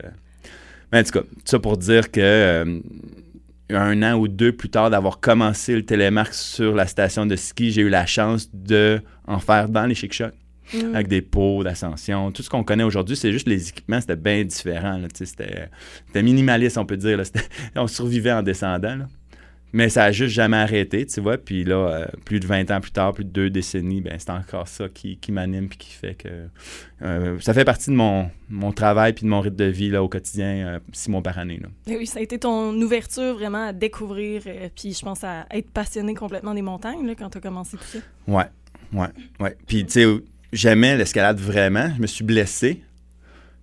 Mais 0.90 0.98
en 0.98 1.02
tout 1.04 1.12
cas, 1.12 1.20
tout 1.20 1.28
ça 1.44 1.58
pour 1.60 1.76
dire 1.76 2.10
que 2.10 2.20
euh, 2.20 2.80
un 3.70 4.02
an 4.02 4.14
ou 4.18 4.28
deux 4.28 4.52
plus 4.52 4.70
tard 4.70 4.90
d'avoir 4.90 5.20
commencé 5.20 5.74
le 5.74 5.84
télémarque 5.84 6.34
sur 6.34 6.74
la 6.74 6.86
station 6.86 7.26
de 7.26 7.36
ski, 7.36 7.70
j'ai 7.70 7.82
eu 7.82 7.88
la 7.88 8.06
chance 8.06 8.48
de 8.54 9.00
en 9.26 9.38
faire 9.38 9.68
dans 9.68 9.86
les 9.86 9.94
chic 9.94 10.12
shots 10.12 10.26
Mm. 10.74 10.94
avec 10.94 11.08
des 11.08 11.22
pots 11.22 11.64
d'ascension. 11.64 12.30
Tout 12.30 12.42
ce 12.42 12.50
qu'on 12.50 12.62
connaît 12.62 12.82
aujourd'hui, 12.84 13.16
c'est 13.16 13.32
juste 13.32 13.48
les 13.48 13.70
équipements, 13.70 14.02
c'était 14.02 14.16
bien 14.16 14.44
différent. 14.44 15.00
C'était 15.14 16.22
minimaliste, 16.22 16.76
on 16.76 16.84
peut 16.84 16.98
dire. 16.98 17.16
là. 17.16 17.24
On 17.76 17.86
survivait 17.86 18.32
en 18.32 18.42
descendant. 18.42 18.96
là. 18.96 19.06
Mais 19.72 19.88
ça 19.90 20.04
a 20.04 20.12
juste 20.12 20.34
jamais 20.34 20.56
arrêté, 20.56 21.04
tu 21.04 21.20
vois. 21.20 21.36
Puis 21.36 21.62
là, 21.64 21.74
euh, 21.76 22.06
plus 22.24 22.40
de 22.40 22.46
20 22.46 22.70
ans 22.70 22.80
plus 22.80 22.90
tard, 22.90 23.12
plus 23.12 23.24
de 23.24 23.30
deux 23.30 23.50
décennies, 23.50 24.00
ben, 24.00 24.14
c'est 24.18 24.30
encore 24.30 24.66
ça 24.66 24.88
qui, 24.88 25.18
qui 25.18 25.30
m'anime 25.30 25.68
puis 25.68 25.76
qui 25.76 25.92
fait 25.92 26.14
que... 26.14 26.28
euh, 27.02 27.38
ça 27.40 27.52
fait 27.52 27.64
partie 27.64 27.90
de 27.90 27.94
mon, 27.96 28.30
mon 28.48 28.72
travail 28.72 29.12
puis 29.12 29.24
de 29.24 29.28
mon 29.30 29.40
rythme 29.40 29.56
de 29.56 29.64
vie 29.64 29.90
là, 29.90 30.02
au 30.02 30.08
quotidien, 30.08 30.66
euh, 30.66 30.78
six 30.92 31.10
mois 31.10 31.22
par 31.22 31.38
année. 31.38 31.60
Là. 31.62 31.68
Oui, 31.96 32.06
ça 32.06 32.18
a 32.18 32.22
été 32.22 32.38
ton 32.38 32.72
ouverture 32.80 33.34
vraiment 33.34 33.66
à 33.66 33.72
découvrir, 33.72 34.42
euh, 34.46 34.68
puis 34.74 34.94
je 34.94 35.02
pense 35.04 35.22
à 35.24 35.46
être 35.50 35.70
passionné 35.70 36.14
complètement 36.14 36.54
des 36.54 36.62
montagnes 36.62 37.06
là, 37.06 37.14
quand 37.14 37.28
tu 37.28 37.38
as 37.38 37.40
commencé 37.40 37.76
tout 37.76 37.84
ça. 37.84 37.98
Ouais, 38.26 38.46
ouais, 38.92 39.08
ouais. 39.40 39.56
Puis, 39.66 39.84
tu 39.84 39.92
sais, 39.92 40.06
j'aimais 40.52 40.96
l'escalade 40.96 41.38
vraiment. 41.38 41.90
Je 41.94 42.00
me 42.00 42.06
suis 42.06 42.24
blessé. 42.24 42.82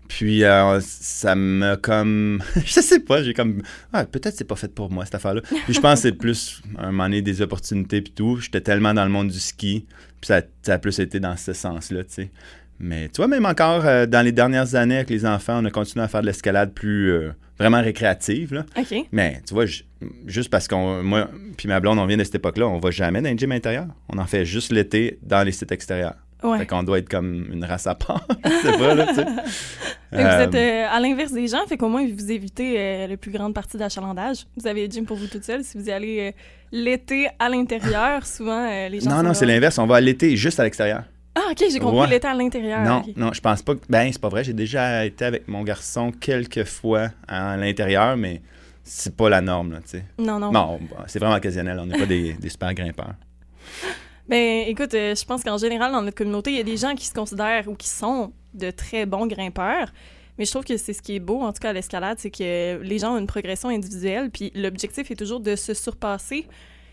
Puis, 0.07 0.43
euh, 0.43 0.79
ça 0.81 1.35
m'a 1.35 1.77
comme. 1.77 2.41
je 2.65 2.79
sais 2.81 2.99
pas, 2.99 3.23
j'ai 3.23 3.33
comme. 3.33 3.61
Ah, 3.93 4.05
peut-être 4.05 4.35
c'est 4.37 4.43
pas 4.47 4.55
fait 4.55 4.73
pour 4.73 4.91
moi, 4.91 5.05
cette 5.05 5.15
affaire-là. 5.15 5.41
Puis, 5.65 5.73
je 5.73 5.79
pense 5.79 5.95
que 6.01 6.09
c'est 6.09 6.11
plus, 6.13 6.61
un 6.77 6.87
moment 6.91 7.03
donné, 7.03 7.21
des 7.21 7.41
opportunités, 7.41 8.01
puis 8.01 8.13
tout. 8.13 8.37
J'étais 8.39 8.61
tellement 8.61 8.93
dans 8.93 9.03
le 9.05 9.11
monde 9.11 9.29
du 9.29 9.39
ski. 9.39 9.85
Puis, 10.21 10.27
ça, 10.27 10.41
ça 10.61 10.73
a 10.75 10.77
plus 10.79 10.99
été 10.99 11.19
dans 11.19 11.35
ce 11.37 11.53
sens-là, 11.53 12.03
tu 12.03 12.13
sais. 12.13 12.31
Mais, 12.79 13.07
tu 13.09 13.17
vois, 13.17 13.27
même 13.27 13.45
encore, 13.45 13.85
euh, 13.85 14.05
dans 14.05 14.21
les 14.21 14.31
dernières 14.33 14.75
années 14.75 14.95
avec 14.97 15.09
les 15.09 15.25
enfants, 15.25 15.61
on 15.61 15.65
a 15.65 15.71
continué 15.71 16.03
à 16.03 16.07
faire 16.09 16.21
de 16.21 16.25
l'escalade 16.27 16.73
plus. 16.73 17.11
euh, 17.11 17.31
vraiment 17.57 17.81
récréative, 17.81 18.53
là. 18.53 18.65
OK. 18.77 18.93
Mais 19.13 19.41
tu 19.47 19.53
vois, 19.53 19.65
ju- 19.65 19.83
juste 20.27 20.49
parce 20.49 20.67
qu'on, 20.67 21.01
moi, 21.01 21.29
puis 21.55 21.69
ma 21.69 21.79
blonde, 21.79 21.97
on 21.99 22.05
vient 22.05 22.17
de 22.17 22.23
cette 22.25 22.35
époque-là, 22.35 22.67
on 22.67 22.79
va 22.79 22.91
jamais 22.91 23.21
dans 23.21 23.29
un 23.29 23.37
gym 23.37 23.53
intérieur. 23.53 23.87
On 24.09 24.17
en 24.17 24.25
fait 24.25 24.43
juste 24.43 24.73
l'été 24.73 25.17
dans 25.23 25.41
les 25.41 25.53
sites 25.53 25.71
extérieurs. 25.71 26.15
Ouais. 26.51 26.59
Fait 26.59 26.65
qu'on 26.67 26.83
doit 26.83 26.99
être 26.99 27.09
comme 27.09 27.45
une 27.51 27.63
race 27.65 27.87
à 27.87 27.95
part. 27.95 28.25
c'est 28.61 28.77
pas, 28.77 28.93
là, 28.95 29.07
tu 29.07 29.15
sais. 29.15 29.23
Vous 29.25 30.19
Euh, 30.21 30.43
êtes 30.43 30.55
euh, 30.55 30.85
à 30.89 30.99
l'inverse 30.99 31.31
des 31.33 31.47
gens, 31.47 31.65
fait 31.67 31.77
qu'au 31.77 31.89
moins 31.89 32.05
vous 32.07 32.31
évitez 32.31 32.75
euh, 32.77 33.07
la 33.07 33.17
plus 33.17 33.31
grande 33.31 33.53
partie 33.53 33.77
d'achalandage. 33.77 34.45
Vous 34.55 34.65
avez 34.67 34.85
le 34.85 34.91
gym 34.91 35.05
pour 35.05 35.17
vous 35.17 35.27
toute 35.27 35.43
seule. 35.43 35.63
Si 35.63 35.77
vous 35.77 35.87
y 35.87 35.91
allez 35.91 36.19
euh, 36.19 36.31
l'été 36.71 37.27
à 37.39 37.49
l'intérieur, 37.49 38.25
souvent 38.27 38.65
euh, 38.69 38.87
les 38.89 39.01
gens. 39.01 39.09
non, 39.09 39.23
non, 39.23 39.33
c'est 39.33 39.45
l'inverse. 39.45 39.77
On 39.77 39.85
va 39.87 39.99
l'été 39.99 40.35
juste 40.37 40.59
à 40.59 40.63
l'extérieur. 40.63 41.03
Ah, 41.37 41.51
ok, 41.51 41.63
j'ai 41.69 41.79
compris 41.79 41.99
Ouais. 41.99 42.07
l'été 42.07 42.27
à 42.27 42.33
l'intérieur. 42.33 42.79
non, 42.81 42.99
ok. 42.99 43.17
non, 43.17 43.33
je 43.33 43.41
pense 43.41 43.61
pas 43.61 43.75
que. 43.75 43.81
Ben, 43.89 44.09
c'est 44.11 44.21
pas 44.21 44.29
vrai. 44.29 44.43
J'ai 44.45 44.53
déjà 44.53 45.05
été 45.05 45.25
avec 45.25 45.47
mon 45.49 45.63
garçon 45.63 46.11
quelques 46.11 46.63
fois 46.63 47.09
à 47.27 47.57
l'intérieur, 47.57 48.15
mais 48.15 48.41
c'est 48.83 49.17
pas 49.17 49.29
la 49.29 49.41
norme, 49.41 49.73
là, 49.73 49.79
tu 49.79 49.97
sais. 49.97 50.05
Non, 50.17 50.39
non. 50.39 50.51
Non, 50.53 50.79
c'est 51.07 51.19
vraiment 51.19 51.35
occasionnel. 51.35 51.77
On 51.81 51.87
n'est 51.87 51.97
pas 51.97 52.05
des, 52.05 52.33
des 52.33 52.49
super 52.49 52.73
grimpeurs. 52.73 53.15
Ben, 54.27 54.67
écoute, 54.67 54.93
euh, 54.95 55.13
je 55.13 55.23
pense 55.23 55.43
qu'en 55.43 55.57
général, 55.57 55.91
dans 55.91 56.01
notre 56.01 56.17
communauté, 56.17 56.51
il 56.51 56.57
y 56.57 56.59
a 56.59 56.63
des 56.63 56.77
gens 56.77 56.95
qui 56.95 57.05
se 57.05 57.13
considèrent 57.13 57.67
ou 57.67 57.75
qui 57.75 57.87
sont 57.87 58.33
de 58.55 58.71
très 58.71 59.05
bons 59.05 59.27
grimpeurs. 59.27 59.91
Mais 60.37 60.45
je 60.45 60.51
trouve 60.51 60.65
que 60.65 60.77
c'est 60.77 60.93
ce 60.93 61.01
qui 61.01 61.15
est 61.15 61.19
beau, 61.19 61.41
en 61.41 61.53
tout 61.53 61.59
cas, 61.59 61.69
à 61.69 61.73
l'escalade, 61.73 62.17
c'est 62.19 62.31
que 62.31 62.81
les 62.81 62.97
gens 62.97 63.13
ont 63.13 63.17
une 63.17 63.27
progression 63.27 63.69
individuelle, 63.69 64.31
puis 64.31 64.51
l'objectif 64.55 65.11
est 65.11 65.15
toujours 65.15 65.39
de 65.39 65.55
se 65.55 65.73
surpasser. 65.73 66.47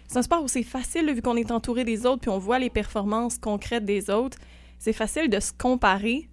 C'est 0.08 0.18
un 0.18 0.22
sport 0.22 0.44
où 0.44 0.48
c'est 0.48 0.62
facile, 0.62 1.10
vu 1.12 1.22
qu'on 1.22 1.36
est 1.36 1.50
entouré 1.50 1.84
des 1.84 2.04
autres, 2.04 2.20
puis 2.20 2.30
on 2.30 2.38
voit 2.38 2.58
les 2.58 2.70
performances 2.70 3.38
concrètes 3.38 3.84
des 3.84 4.10
autres. 4.10 4.38
c'est 4.78 4.92
facile 4.92 5.30
de 5.30 5.40
se 5.40 5.52
comparer, 5.52 6.28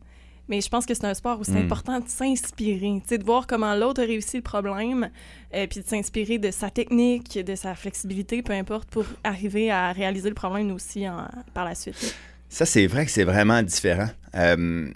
mais 0.50 0.60
je 0.62 0.68
pense 0.70 0.86
que 0.86 0.94
c'est 0.94 1.06
un 1.06 1.14
sport 1.14 1.40
où 1.40 1.44
c'est 1.44 1.54
Mm. 1.54 1.66
important 1.66 2.00
de 2.00 2.08
s'inspirer, 2.08 3.00
tu 3.02 3.08
sais, 3.08 3.18
de 3.18 3.24
voir 3.24 3.48
comment 3.48 3.74
l'autre 3.76 4.02
a 4.02 4.06
réussi 4.06 4.38
le 4.38 4.44
problème, 4.44 5.10
euh, 5.54 5.68
puis 5.68 5.82
de 5.82 5.86
s'inspirer 5.88 6.38
de 6.40 6.52
sa 6.52 6.70
technique, 6.70 7.38
de 7.38 7.56
sa 7.56 7.76
flexibilité, 7.76 8.42
peu 8.42 8.54
importe, 8.54 8.90
pour 8.90 9.06
arriver 9.24 9.72
à 9.72 9.92
réaliser 9.92 10.30
le 10.30 10.36
problème 10.36 10.72
aussi 10.72 11.08
en- 11.08 11.28
par 11.54 11.64
la 11.66 11.76
suite. 11.76 12.16
Ça, 12.50 12.66
c'est 12.66 12.88
vrai 12.88 13.06
que 13.06 13.12
c'est 13.12 13.24
vraiment 13.24 13.62
différent. 13.62 14.10
Euh, 14.36 14.90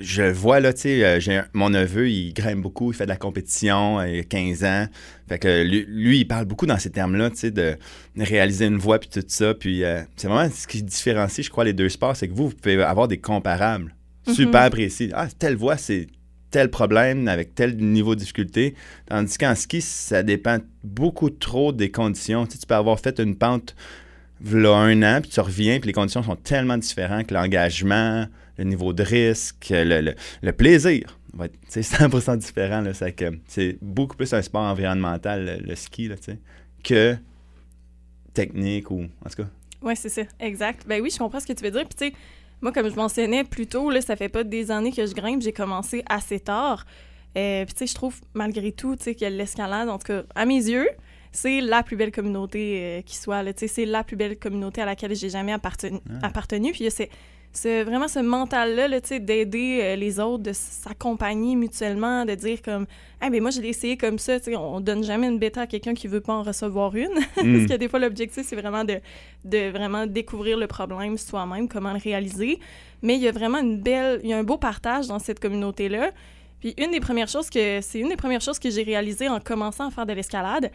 je 0.00 0.22
vois, 0.22 0.58
là, 0.60 0.72
tu 0.72 0.82
sais, 0.82 1.04
euh, 1.04 1.42
mon 1.52 1.70
neveu, 1.70 2.10
il 2.10 2.32
grimpe 2.32 2.60
beaucoup, 2.60 2.90
il 2.92 2.96
fait 2.96 3.04
de 3.04 3.10
la 3.10 3.16
compétition, 3.16 4.00
euh, 4.00 4.08
il 4.08 4.20
a 4.20 4.24
15 4.24 4.64
ans. 4.64 4.86
Fait 5.28 5.38
que 5.38 5.62
lui, 5.62 5.84
lui, 5.88 6.18
il 6.20 6.24
parle 6.24 6.44
beaucoup 6.44 6.66
dans 6.66 6.78
ces 6.78 6.90
termes-là, 6.90 7.30
tu 7.30 7.36
sais, 7.36 7.50
de 7.52 7.76
réaliser 8.18 8.66
une 8.66 8.78
voie, 8.78 8.98
puis 8.98 9.08
tout 9.08 9.22
ça. 9.28 9.54
Puis 9.54 9.84
euh, 9.84 10.02
c'est 10.16 10.26
vraiment 10.26 10.50
ce 10.52 10.66
qui 10.66 10.82
différencie, 10.82 11.46
je 11.46 11.50
crois, 11.50 11.64
les 11.64 11.72
deux 11.72 11.88
sports, 11.88 12.16
c'est 12.16 12.26
que 12.28 12.34
vous, 12.34 12.48
vous 12.48 12.54
pouvez 12.54 12.82
avoir 12.82 13.06
des 13.06 13.18
comparables 13.18 13.94
super 14.32 14.70
précis. 14.70 15.10
Ah, 15.14 15.28
telle 15.38 15.54
voie, 15.54 15.76
c'est 15.76 16.08
tel 16.50 16.70
problème 16.70 17.28
avec 17.28 17.54
tel 17.54 17.76
niveau 17.76 18.14
de 18.14 18.20
difficulté. 18.20 18.74
Tandis 19.06 19.38
qu'en 19.38 19.54
ski, 19.54 19.80
ça 19.80 20.22
dépend 20.22 20.58
beaucoup 20.82 21.30
trop 21.30 21.72
des 21.72 21.90
conditions. 21.90 22.46
Tu, 22.46 22.52
sais, 22.52 22.58
tu 22.58 22.66
peux 22.66 22.74
avoir 22.74 22.98
fait 22.98 23.20
une 23.20 23.36
pente 23.36 23.76
là 24.44 24.74
un 24.74 25.02
an, 25.02 25.20
puis 25.20 25.30
tu 25.30 25.40
reviens, 25.40 25.78
puis 25.80 25.88
les 25.88 25.92
conditions 25.92 26.22
sont 26.22 26.36
tellement 26.36 26.76
différentes 26.78 27.26
que 27.26 27.34
l'engagement, 27.34 28.26
le 28.58 28.64
niveau 28.64 28.92
de 28.92 29.02
risque, 29.02 29.68
le, 29.70 30.14
le- 30.42 30.52
plaisir 30.52 31.18
va 31.34 31.46
être 31.46 31.58
tu 31.70 31.82
sais, 31.82 31.96
100% 32.06 32.38
différent. 32.38 32.82
C'est 33.46 33.78
beaucoup 33.82 34.16
plus 34.16 34.32
un 34.32 34.42
sport 34.42 34.62
environnemental, 34.62 35.62
le, 35.64 35.74
ski, 35.74 36.08
là, 36.08 36.16
que 36.84 37.16
technique 38.34 38.90
ou 38.90 39.02
en 39.24 39.28
tout 39.30 39.42
cas. 39.42 39.48
Oui, 39.82 39.94
c'est 39.96 40.08
ça, 40.08 40.22
exact. 40.40 40.86
Ben 40.86 41.00
oui, 41.02 41.10
je 41.10 41.18
comprends 41.18 41.40
ce 41.40 41.46
que 41.46 41.52
tu 41.52 41.64
veux 41.64 41.70
dire. 41.70 41.84
Puis 41.86 41.96
tu 41.98 42.06
sais, 42.08 42.12
moi, 42.60 42.72
comme 42.72 42.88
je 42.90 42.94
mentionnais 42.94 43.44
plus 43.44 43.66
tôt, 43.66 43.90
là, 43.90 44.00
ça 44.00 44.16
fait 44.16 44.28
pas 44.28 44.44
des 44.44 44.70
années 44.70 44.92
que 44.92 45.06
je 45.06 45.14
grimpe, 45.14 45.42
j'ai 45.42 45.52
commencé 45.52 46.02
assez 46.08 46.40
tard. 46.40 46.86
Euh, 47.36 47.64
puis 47.66 47.74
tu 47.74 47.78
sais, 47.80 47.86
je 47.86 47.94
trouve 47.94 48.18
malgré 48.34 48.72
tout, 48.72 48.96
tu 48.96 49.04
sais, 49.04 49.14
que 49.14 49.24
l'escalade, 49.26 49.88
en 49.88 49.98
tout 49.98 50.06
cas, 50.06 50.22
à 50.34 50.46
mes 50.46 50.54
yeux, 50.56 50.88
c'est 51.36 51.60
la 51.60 51.82
plus 51.82 51.96
belle 51.96 52.12
communauté 52.12 52.78
euh, 52.80 53.02
qui 53.02 53.16
soit. 53.16 53.42
c'est 53.56 53.84
la 53.84 54.02
plus 54.02 54.16
belle 54.16 54.38
communauté 54.38 54.80
à 54.80 54.86
laquelle 54.86 55.14
j'ai 55.14 55.28
jamais 55.28 55.52
appartenu. 55.52 55.98
Ah. 56.22 56.28
appartenu. 56.28 56.72
Puis 56.72 56.80
il 56.80 56.84
y 56.84 56.88
a 56.88 56.90
c'est 56.90 57.10
c'est 57.52 57.84
vraiment 57.84 58.06
ce 58.06 58.18
mental-là, 58.18 58.86
là, 58.86 59.00
d'aider 59.00 59.80
euh, 59.82 59.96
les 59.96 60.20
autres, 60.20 60.42
de 60.42 60.52
s'accompagner 60.52 61.56
mutuellement, 61.56 62.26
de 62.26 62.34
dire 62.34 62.60
comme, 62.60 62.86
ah 63.20 63.30
ben 63.30 63.40
moi, 63.40 63.50
je 63.50 63.62
l'ai 63.62 63.68
essayé 63.68 63.96
comme 63.96 64.18
ça, 64.18 64.38
tu 64.38 64.50
sais, 64.50 64.56
on 64.56 64.80
donne 64.80 65.02
jamais 65.02 65.26
une 65.26 65.38
bêta 65.38 65.62
à 65.62 65.66
quelqu'un 65.66 65.94
qui 65.94 66.06
veut 66.06 66.20
pas 66.20 66.34
en 66.34 66.42
recevoir 66.42 66.94
une. 66.94 67.14
Parce 67.34 67.46
Mm. 67.46 67.66
que 67.66 67.74
des 67.76 67.88
fois, 67.88 67.98
l'objectif, 67.98 68.44
c'est 68.46 68.56
vraiment 68.56 68.84
de, 68.84 68.98
de 69.44 69.70
vraiment 69.70 70.06
découvrir 70.06 70.58
le 70.58 70.66
problème 70.66 71.16
soi-même, 71.16 71.66
comment 71.66 71.92
le 71.94 71.98
réaliser. 71.98 72.60
Mais 73.02 73.14
il 73.14 73.22
y 73.22 73.28
a 73.28 73.32
vraiment 73.32 73.58
une 73.58 73.78
belle, 73.80 74.20
il 74.22 74.28
y 74.28 74.32
a 74.34 74.38
un 74.38 74.44
beau 74.44 74.58
partage 74.58 75.06
dans 75.06 75.18
cette 75.18 75.40
communauté-là. 75.40 76.10
Puis 76.60 76.74
une 76.78 76.90
des 76.90 77.00
premières 77.00 77.28
choses 77.28 77.48
que, 77.50 77.80
c'est 77.80 78.00
une 78.00 78.08
des 78.08 78.16
premières 78.16 78.40
choses 78.40 78.58
que 78.58 78.70
j'ai 78.70 78.82
réalisées 78.82 79.28
en 79.28 79.40
commençant 79.40 79.88
à 79.88 79.90
faire 79.90 80.06
de 80.06 80.12
l'escalade. 80.12 80.70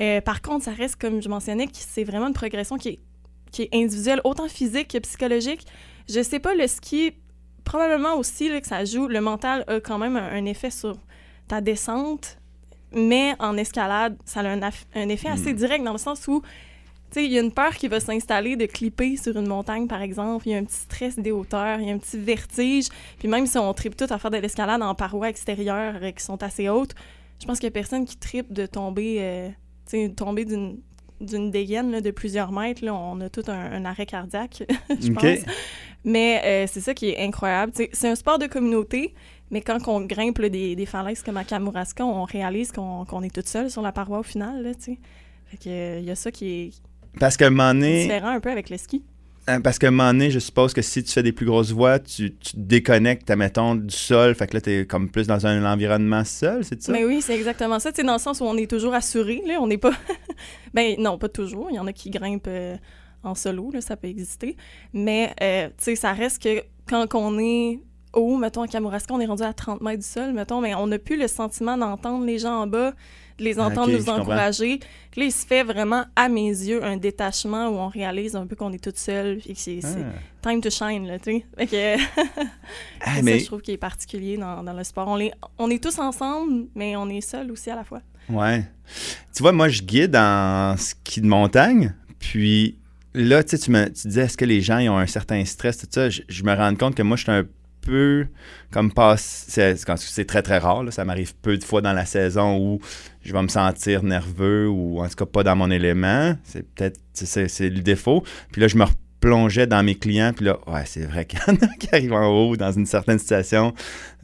Euh, 0.00 0.20
par 0.20 0.42
contre, 0.42 0.64
ça 0.64 0.72
reste, 0.72 0.96
comme 0.96 1.22
je 1.22 1.28
mentionnais, 1.28 1.66
que 1.66 1.72
c'est 1.74 2.04
vraiment 2.04 2.26
une 2.28 2.34
progression 2.34 2.76
qui 2.76 2.88
est, 2.88 2.98
qui 3.52 3.62
est 3.62 3.68
individuelle, 3.72 4.20
autant 4.24 4.48
physique 4.48 4.88
que 4.88 4.98
psychologique. 4.98 5.66
Je 6.08 6.22
sais 6.22 6.40
pas, 6.40 6.54
le 6.54 6.66
ski, 6.66 7.12
probablement 7.64 8.16
aussi 8.16 8.48
là, 8.48 8.60
que 8.60 8.66
ça 8.66 8.84
joue, 8.84 9.06
le 9.06 9.20
mental 9.20 9.64
a 9.68 9.80
quand 9.80 9.98
même 9.98 10.16
un, 10.16 10.32
un 10.32 10.44
effet 10.46 10.70
sur 10.70 10.96
ta 11.48 11.60
descente, 11.60 12.38
mais 12.94 13.34
en 13.38 13.56
escalade, 13.56 14.16
ça 14.24 14.40
a 14.40 14.44
un, 14.44 15.08
effet 15.08 15.28
assez 15.28 15.52
Mm. 15.52 15.56
direct 15.56 15.84
dans 15.84 15.92
le 15.92 15.98
sens 15.98 16.26
où, 16.28 16.42
tu 17.10 17.20
sais, 17.20 17.24
il 17.24 17.32
y 17.32 17.38
a 17.38 17.42
une 17.42 17.52
peur 17.52 17.74
qui 17.74 17.88
va 17.88 18.00
s'installer 18.00 18.56
de 18.56 18.66
clipper 18.66 19.16
sur 19.16 19.36
une 19.36 19.46
montagne, 19.46 19.86
par 19.86 20.02
exemple. 20.02 20.48
Il 20.48 20.52
y 20.52 20.54
a 20.54 20.58
un 20.58 20.64
petit 20.64 20.76
stress 20.76 21.18
des 21.18 21.32
hauteurs, 21.32 21.80
il 21.80 21.88
y 21.88 21.90
a 21.90 21.94
un 21.94 21.98
petit 21.98 22.18
vertige. 22.18 22.86
Puis 23.18 23.28
même 23.28 23.46
si 23.46 23.58
on 23.58 23.72
tripe 23.74 23.96
tout 23.96 24.06
à 24.08 24.18
faire 24.18 24.30
de 24.30 24.38
l'escalade 24.38 24.82
en 24.82 24.94
parois 24.94 25.28
extérieures 25.28 25.96
euh, 26.02 26.10
qui 26.12 26.22
sont 26.22 26.42
assez 26.42 26.68
hautes, 26.68 26.94
je 27.40 27.46
pense 27.46 27.58
qu'il 27.58 27.66
y 27.66 27.68
a 27.68 27.72
personne 27.72 28.04
qui 28.04 28.16
tripe 28.16 28.52
de 28.52 28.66
tomber, 28.66 29.16
euh, 29.20 29.48
tomber 30.16 30.44
d'une 30.44 30.78
d'une 31.20 31.50
dégaine 31.50 31.90
là, 31.90 32.00
de 32.00 32.10
plusieurs 32.10 32.52
mètres. 32.52 32.84
Là, 32.84 32.94
on 32.94 33.20
a 33.20 33.28
tout 33.28 33.44
un, 33.46 33.72
un 33.72 33.84
arrêt 33.84 34.06
cardiaque, 34.06 34.64
je 35.00 35.12
pense. 35.12 35.38
Mais 36.04 36.42
euh, 36.44 36.66
c'est 36.70 36.80
ça 36.80 36.92
qui 36.92 37.10
est 37.10 37.24
incroyable. 37.24 37.72
C'est 37.92 38.08
un 38.08 38.14
sport 38.14 38.38
de 38.38 38.46
communauté, 38.46 39.14
mais 39.50 39.62
quand 39.62 39.78
on 39.88 40.00
grimpe 40.02 40.38
là, 40.38 40.48
des, 40.48 40.76
des 40.76 40.86
falaises 40.86 41.22
comme 41.22 41.36
à 41.36 41.44
Kamouraska, 41.44 42.04
on 42.04 42.24
réalise 42.24 42.72
qu'on 42.72 43.04
qu'on 43.04 43.22
est 43.22 43.34
toute 43.34 43.48
seule 43.48 43.70
sur 43.70 43.80
la 43.80 43.92
paroi 43.92 44.18
au 44.18 44.22
final. 44.22 44.62
Là, 44.62 44.74
tu 44.74 44.82
sais. 44.82 44.98
fait 45.46 45.56
que, 45.56 45.68
euh, 45.68 45.98
il 46.00 46.04
y 46.04 46.10
a 46.10 46.14
ça 46.16 46.30
qui 46.30 46.46
est 46.48 46.70
Parce 47.18 47.36
différent 48.02 48.28
un 48.28 48.40
peu 48.40 48.50
avec 48.50 48.68
le 48.68 48.76
ski. 48.76 49.02
Euh, 49.48 49.60
Parce 49.60 49.78
qu'à 49.78 49.88
un 49.88 49.90
moment 49.90 50.12
donné, 50.12 50.30
je 50.30 50.38
suppose 50.38 50.72
que 50.72 50.82
si 50.82 51.04
tu 51.04 51.12
fais 51.12 51.22
des 51.22 51.32
plus 51.32 51.46
grosses 51.46 51.72
voies, 51.72 51.98
tu, 51.98 52.34
tu 52.34 52.52
te 52.52 52.58
déconnectes, 52.58 53.30
mettons, 53.30 53.74
du 53.74 53.94
sol. 53.94 54.34
Fait 54.34 54.46
que 54.46 54.54
là, 54.54 54.60
t'es 54.60 54.86
comme 54.86 55.10
plus 55.10 55.26
dans 55.26 55.46
un 55.46 55.70
environnement 55.70 56.24
seul, 56.24 56.64
c'est 56.64 56.82
ça? 56.82 56.92
Mais 56.92 57.04
oui, 57.04 57.20
c'est 57.20 57.34
exactement 57.34 57.78
ça. 57.78 57.92
Tu 57.92 58.02
dans 58.02 58.14
le 58.14 58.18
sens 58.18 58.40
où 58.40 58.44
on 58.44 58.56
est 58.56 58.70
toujours 58.70 58.94
assuré. 58.94 59.42
Là, 59.46 59.58
on 59.60 59.66
n'est 59.66 59.78
pas. 59.78 59.92
ben 60.74 60.94
non, 60.98 61.18
pas 61.18 61.28
toujours. 61.28 61.68
Il 61.70 61.76
y 61.76 61.78
en 61.78 61.86
a 61.86 61.92
qui 61.92 62.10
grimpent 62.10 62.46
euh, 62.48 62.76
en 63.22 63.34
solo, 63.34 63.70
là, 63.70 63.80
ça 63.80 63.96
peut 63.96 64.08
exister. 64.08 64.56
Mais 64.92 65.34
euh, 65.42 65.68
tu 65.68 65.84
sais, 65.84 65.96
ça 65.96 66.12
reste 66.12 66.42
que 66.42 66.62
quand 66.88 67.06
on 67.14 67.38
est 67.38 67.80
haut, 68.14 68.36
mettons 68.36 68.62
à 68.62 68.68
Kamouraska, 68.68 69.12
on 69.14 69.20
est 69.20 69.26
rendu 69.26 69.42
à 69.42 69.52
30 69.52 69.80
mètres 69.80 70.02
du 70.02 70.08
sol, 70.08 70.32
mettons, 70.32 70.60
mais 70.60 70.74
on 70.74 70.86
n'a 70.86 70.98
plus 70.98 71.16
le 71.18 71.28
sentiment 71.28 71.76
d'entendre 71.76 72.24
les 72.24 72.38
gens 72.38 72.62
en 72.62 72.66
bas, 72.66 72.92
de 73.38 73.44
les 73.44 73.58
Ah, 73.58 73.66
entendre 73.66 73.90
nous 73.92 74.08
encourager. 74.08 74.78
Là, 75.16 75.24
il 75.24 75.32
se 75.32 75.44
fait 75.44 75.62
vraiment, 75.64 76.04
à 76.14 76.28
mes 76.28 76.48
yeux, 76.48 76.84
un 76.84 76.96
détachement 76.96 77.68
où 77.68 77.74
on 77.74 77.88
réalise 77.88 78.36
un 78.36 78.46
peu 78.46 78.54
qu'on 78.56 78.72
est 78.72 78.82
toute 78.82 78.96
seule. 78.98 79.38
Puis 79.38 79.54
que 79.54 79.58
c'est 79.60 79.80
Ah. 79.84 80.48
time 80.50 80.60
to 80.60 80.70
shine, 80.70 81.06
là, 81.06 81.18
tu 81.18 81.42
sais. 81.58 81.66
Que. 81.66 82.02
Ah, 83.00 83.10
mais 83.22 83.32
ça, 83.32 83.38
je 83.38 83.44
trouve, 83.46 83.60
qui 83.62 83.72
est 83.72 83.76
particulier 83.76 84.36
dans, 84.36 84.62
dans 84.62 84.72
le 84.72 84.84
sport. 84.84 85.08
On, 85.08 85.16
les, 85.16 85.32
on 85.58 85.68
est 85.70 85.82
tous 85.82 85.98
ensemble, 85.98 86.66
mais 86.74 86.94
on 86.96 87.08
est 87.08 87.20
seuls 87.20 87.50
aussi 87.50 87.70
à 87.70 87.76
la 87.76 87.84
fois. 87.84 88.00
Ouais. 88.28 88.64
Tu 89.34 89.42
vois, 89.42 89.52
moi, 89.52 89.68
je 89.68 89.82
guide 89.82 90.14
en 90.16 90.76
ski 90.76 91.20
de 91.20 91.26
montagne, 91.26 91.92
puis 92.18 92.78
là, 93.14 93.42
tu 93.42 93.50
sais, 93.50 93.58
tu 93.58 93.70
me 93.70 93.86
tu 93.86 94.08
disais, 94.08 94.22
est-ce 94.22 94.36
que 94.36 94.44
les 94.44 94.60
gens 94.60 94.78
ils 94.78 94.88
ont 94.88 94.96
un 94.98 95.06
certain 95.06 95.44
stress, 95.44 95.78
tout 95.78 95.86
ça? 95.90 96.08
Je, 96.08 96.22
je 96.28 96.42
me 96.44 96.54
rends 96.54 96.74
compte 96.74 96.94
que 96.94 97.02
moi, 97.02 97.16
je 97.16 97.24
suis 97.24 97.32
un 97.32 97.44
peu 97.84 98.26
comme 98.70 98.92
passe. 98.92 99.46
C'est 99.48 100.24
très, 100.26 100.42
très 100.42 100.58
rare, 100.58 100.82
là, 100.82 100.90
ça 100.90 101.04
m'arrive 101.04 101.34
peu 101.36 101.56
de 101.56 101.64
fois 101.64 101.80
dans 101.80 101.92
la 101.92 102.04
saison 102.04 102.58
où 102.58 102.80
je 103.22 103.32
vais 103.32 103.42
me 103.42 103.48
sentir 103.48 104.02
nerveux 104.02 104.68
ou 104.68 105.00
en 105.00 105.08
tout 105.08 105.16
cas 105.16 105.26
pas 105.26 105.42
dans 105.42 105.56
mon 105.56 105.70
élément. 105.70 106.36
C'est 106.44 106.66
peut-être, 106.74 107.00
c'est 107.12 107.70
le 107.70 107.80
défaut. 107.80 108.24
Puis 108.52 108.60
là, 108.60 108.68
je 108.68 108.76
me 108.76 108.84
replongeais 108.84 109.66
dans 109.66 109.82
mes 109.82 109.94
clients, 109.94 110.32
puis 110.34 110.46
là, 110.46 110.58
ouais, 110.66 110.82
c'est 110.86 111.04
vrai 111.04 111.24
qu'il 111.24 111.38
y 111.38 111.50
en 111.50 111.54
a 111.54 111.68
qui 111.78 111.88
arrivent 111.92 112.12
en 112.12 112.28
haut 112.28 112.56
dans 112.56 112.72
une 112.72 112.86
certaine 112.86 113.18
situation, 113.18 113.72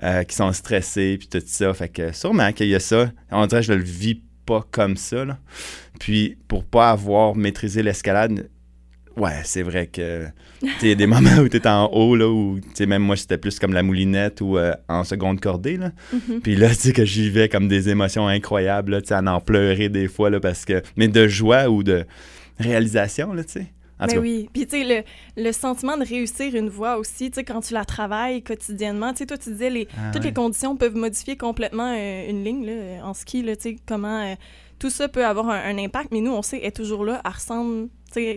euh, 0.02 0.24
qui 0.24 0.34
sont 0.34 0.52
stressés, 0.52 1.16
puis 1.18 1.28
tout 1.28 1.42
ça. 1.46 1.72
Fait 1.74 1.88
que 1.88 2.12
sûrement 2.12 2.52
qu'il 2.52 2.68
y 2.68 2.74
a 2.74 2.80
ça. 2.80 3.10
On 3.30 3.46
dirait 3.46 3.60
que 3.60 3.66
je 3.68 3.72
le 3.72 3.84
vis 3.84 4.20
pas 4.46 4.66
comme 4.70 4.96
ça, 4.96 5.24
là. 5.24 5.38
Puis 5.98 6.36
pour 6.48 6.64
pas 6.64 6.90
avoir 6.90 7.36
maîtrisé 7.36 7.82
l'escalade, 7.82 8.48
ouais, 9.20 9.40
c'est 9.44 9.62
vrai 9.62 9.86
que 9.86 10.26
il 10.82 10.88
y 10.88 10.92
a 10.92 10.94
des 10.94 11.06
moments 11.14 11.36
où 11.38 11.48
tu 11.48 11.56
es 11.56 11.66
en 11.66 11.86
haut, 11.86 12.16
là, 12.16 12.28
où, 12.28 12.58
même 12.80 13.02
moi, 13.02 13.16
c'était 13.16 13.38
plus 13.38 13.58
comme 13.58 13.72
la 13.72 13.82
moulinette 13.82 14.40
ou 14.40 14.58
euh, 14.58 14.72
en 14.88 15.04
seconde 15.04 15.40
cordée, 15.40 15.76
là. 15.76 15.92
Mhm. 16.12 16.40
Puis 16.40 16.56
là, 16.56 16.68
tu 16.70 16.74
sais, 16.74 16.92
que 16.92 17.04
j'y 17.04 17.30
vais 17.30 17.48
comme 17.48 17.68
des 17.68 17.88
émotions 17.88 18.26
incroyables, 18.28 18.92
là, 18.92 19.00
tu 19.00 19.08
sais, 19.08 19.14
à 19.14 19.22
en 19.22 19.40
pleurer 19.40 19.88
des 19.88 20.08
fois, 20.08 20.30
là, 20.30 20.40
parce 20.40 20.64
que... 20.64 20.82
Mais 20.96 21.08
de 21.08 21.28
joie 21.28 21.68
ou 21.68 21.82
de 21.82 22.04
réalisation, 22.58 23.32
là, 23.32 23.44
tu 23.44 23.52
sais. 23.52 23.66
En 23.98 24.04
tout 24.06 24.12
Mais 24.12 24.14
cas, 24.14 24.20
oui. 24.20 24.48
Puis, 24.52 24.66
tu 24.66 24.78
sais, 24.78 25.04
le, 25.36 25.42
le 25.42 25.52
sentiment 25.52 25.98
de 25.98 26.04
réussir 26.04 26.54
une 26.54 26.70
voie 26.70 26.96
aussi, 26.96 27.30
tu 27.30 27.36
sais, 27.36 27.44
quand 27.44 27.60
tu 27.60 27.74
la 27.74 27.84
travailles 27.84 28.42
quotidiennement, 28.42 29.12
tu 29.12 29.18
sais, 29.18 29.26
toi, 29.26 29.36
tu 29.36 29.50
disais, 29.50 29.68
les, 29.70 29.88
Ah, 29.96 30.10
toutes 30.12 30.22
ouais. 30.22 30.28
les 30.28 30.34
conditions 30.34 30.76
peuvent 30.76 30.96
modifier 30.96 31.36
complètement 31.36 31.94
euh, 31.94 32.30
une 32.30 32.42
ligne, 32.42 32.64
là, 32.66 33.04
en 33.04 33.12
ski, 33.12 33.42
là, 33.42 33.56
tu 33.56 33.62
sais, 33.62 33.76
comment 33.86 34.22
euh, 34.22 34.34
tout 34.78 34.88
ça 34.90 35.08
peut 35.08 35.24
avoir 35.26 35.50
un, 35.50 35.60
un 35.62 35.78
impact, 35.78 36.10
mais 36.12 36.22
nous, 36.22 36.32
on 36.32 36.40
sait, 36.40 36.58
elle 36.62 36.68
est 36.68 36.70
toujours 36.70 37.04
là, 37.04 37.20
elle 37.22 37.30
ressemble, 37.30 37.88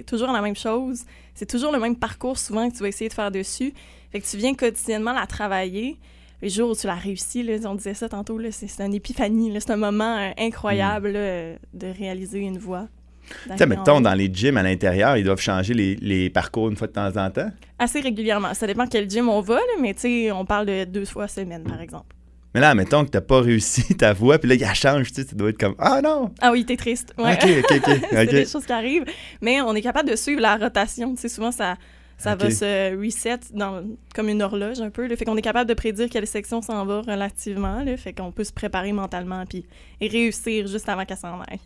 toujours 0.06 0.32
la 0.32 0.42
même 0.42 0.56
chose. 0.56 1.04
C'est 1.34 1.50
toujours 1.50 1.72
le 1.72 1.80
même 1.80 1.96
parcours, 1.96 2.38
souvent, 2.38 2.70
que 2.70 2.76
tu 2.76 2.82
vas 2.82 2.90
essayer 2.90 3.10
de 3.10 3.14
faire 3.14 3.32
dessus. 3.32 3.74
Fait 4.12 4.20
que 4.20 4.28
tu 4.28 4.38
viens 4.38 4.54
quotidiennement 4.54 5.14
la 5.14 5.26
travailler. 5.26 5.98
Les 6.42 6.50
jours 6.50 6.72
où 6.72 6.76
tu 6.76 6.88
l'as 6.88 6.96
réussi, 6.96 7.42
là, 7.42 7.54
on 7.66 7.76
disait 7.76 7.94
ça 7.94 8.10
tantôt, 8.10 8.38
là, 8.38 8.50
c'est 8.52 8.84
une 8.84 8.94
épiphanie, 8.94 9.52
là, 9.52 9.60
c'est 9.60 9.72
un 9.72 9.78
moment 9.78 10.18
euh, 10.18 10.32
incroyable 10.38 11.12
là, 11.12 11.20
euh, 11.20 11.56
de 11.74 11.88
réaliser 11.88 12.40
une 12.40 12.58
voie. 12.58 12.90
tu 13.58 13.66
mettons, 13.66 14.02
dans 14.02 14.14
les 14.14 14.30
gyms 14.32 14.58
à 14.58 14.64
l'intérieur, 14.64 15.16
ils 15.16 15.24
doivent 15.24 15.40
changer 15.40 15.74
les, 15.74 15.96
les 15.96 16.30
parcours 16.30 16.70
une 16.70 16.76
fois 16.76 16.88
de 16.88 16.92
temps 16.92 17.16
en 17.16 17.32
temps? 17.32 17.50
Assez 17.80 18.02
régulièrement. 18.02 18.54
Ça 18.54 18.68
dépend 18.68 18.86
quel 18.88 19.10
gym 19.10 19.30
on 19.30 19.40
va, 19.40 19.56
là, 19.56 19.62
mais 19.80 19.94
tu 19.94 20.02
sais, 20.02 20.32
on 20.32 20.46
parle 20.46 20.66
de 20.66 20.84
deux 20.84 21.06
fois 21.06 21.30
semaine, 21.30 21.64
par 21.64 21.80
exemple. 21.80 22.14
Mais 22.54 22.62
là, 22.62 22.76
mettons 22.76 23.04
que 23.04 23.10
t'as 23.10 23.22
pas 23.22 23.42
réussi 23.42 23.96
ta 23.98 24.14
voix, 24.14 24.38
puis 24.38 24.50
là, 24.50 24.56
il 24.56 24.76
change, 24.76 25.10
tu 25.10 25.22
sais, 25.22 25.26
tu 25.26 25.36
dois 25.36 25.50
être 25.50 25.60
comme 25.60 25.76
«Ah 25.80 26.02
non! 26.02 26.32
Ah 26.42 26.52
oui, 26.52 26.66
t'es 26.66 26.78
triste. 26.78 27.14
Ouais. 27.18 27.34
OK, 27.34 27.50
OK, 27.60 27.82
OK. 27.88 28.00
c'est 28.12 28.26
des 28.28 28.46
choses 28.46 28.66
qui 28.66 28.72
arrivent. 28.72 29.06
Mais 29.42 29.62
on 29.62 29.74
est 29.74 29.82
capable 29.82 30.10
de 30.10 30.16
suivre 30.16 30.42
la 30.42 30.58
rotation. 30.58 31.16
Tu 31.16 31.22
sais, 31.22 31.30
souvent, 31.30 31.52
ça, 31.52 31.78
ça 32.18 32.36
va 32.36 32.50
se 32.50 32.96
reset 32.96 33.40
dans, 33.54 33.84
comme 34.16 34.30
une 34.30 34.42
horloge 34.42 34.82
un 34.82 34.90
peu. 34.90 35.08
Là. 35.08 35.16
Fait 35.16 35.26
qu'on 35.26 35.38
est 35.38 35.42
capable 35.42 35.70
de 35.70 35.74
prédire 35.74 36.10
quelle 36.10 36.28
section 36.28 36.62
s'en 36.62 36.86
va 36.86 37.02
relativement. 37.02 37.84
Là. 37.84 37.98
Fait 37.98 38.14
qu'on 38.14 38.32
peut 38.32 38.44
se 38.44 38.54
préparer 38.54 38.94
mentalement 38.94 39.46
puis, 39.46 39.66
et 40.00 40.08
réussir 40.08 40.68
juste 40.68 40.88
avant 40.90 41.06
qu'elle 41.06 41.18
s'en 41.18 41.42
aille. 41.42 41.60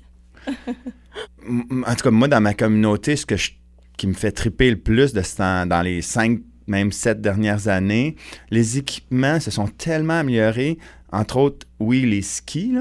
En 1.49 1.95
tout 1.95 2.03
cas, 2.03 2.11
moi, 2.11 2.27
dans 2.27 2.41
ma 2.41 2.53
communauté, 2.53 3.15
ce 3.15 3.25
que 3.25 3.37
je 3.37 3.51
qui 3.97 4.07
me 4.07 4.13
fait 4.13 4.31
triper 4.31 4.69
le 4.69 4.77
plus 4.77 5.11
de 5.13 5.21
dans 5.65 5.81
les 5.81 6.01
cinq, 6.01 6.39
même 6.67 6.91
sept 6.91 7.21
dernières 7.21 7.67
années. 7.67 8.15
Les 8.51 8.77
équipements 8.77 9.39
se 9.39 9.51
sont 9.51 9.67
tellement 9.67 10.19
améliorés, 10.19 10.77
entre 11.11 11.37
autres, 11.37 11.67
oui, 11.79 12.01
les 12.01 12.21
skis, 12.21 12.75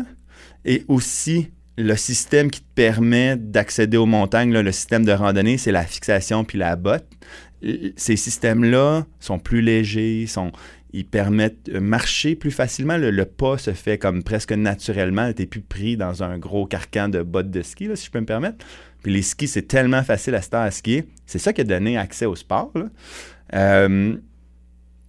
et 0.64 0.84
aussi 0.88 1.50
le 1.78 1.94
système 1.96 2.50
qui 2.50 2.60
te 2.60 2.74
permet 2.74 3.36
d'accéder 3.36 3.96
aux 3.96 4.06
montagnes, 4.06 4.52
le 4.52 4.72
système 4.72 5.04
de 5.04 5.12
randonnée, 5.12 5.58
c'est 5.58 5.72
la 5.72 5.84
fixation 5.84 6.44
puis 6.44 6.58
la 6.58 6.76
botte. 6.76 7.06
Ces 7.96 8.16
systèmes-là 8.16 9.06
sont 9.20 9.38
plus 9.38 9.60
légers, 9.60 10.26
ils 10.92 11.04
permettent 11.04 11.66
de 11.66 11.78
marcher 11.78 12.36
plus 12.36 12.50
facilement. 12.50 12.96
Le, 12.96 13.24
pas 13.24 13.58
se 13.58 13.72
fait 13.72 13.98
comme 13.98 14.22
presque 14.22 14.52
naturellement. 14.52 15.30
Tu 15.32 15.42
n'es 15.42 15.46
plus 15.46 15.60
pris 15.60 15.96
dans 15.96 16.22
un 16.22 16.38
gros 16.38 16.66
carcan 16.66 17.08
de 17.08 17.22
bottes 17.22 17.50
de 17.50 17.62
ski, 17.62 17.88
si 17.94 18.06
je 18.06 18.10
peux 18.10 18.20
me 18.20 18.26
permettre. 18.26 18.64
Puis 19.02 19.12
les 19.12 19.22
skis, 19.22 19.48
c'est 19.48 19.68
tellement 19.68 20.02
facile 20.02 20.34
à 20.34 20.42
se 20.42 20.54
à 20.54 20.70
skier. 20.70 21.04
C'est 21.26 21.38
ça 21.38 21.52
qui 21.52 21.60
a 21.60 21.64
donné 21.64 21.98
accès 21.98 22.24
au 22.24 22.34
sport. 22.34 22.72
Euh, 23.54 24.16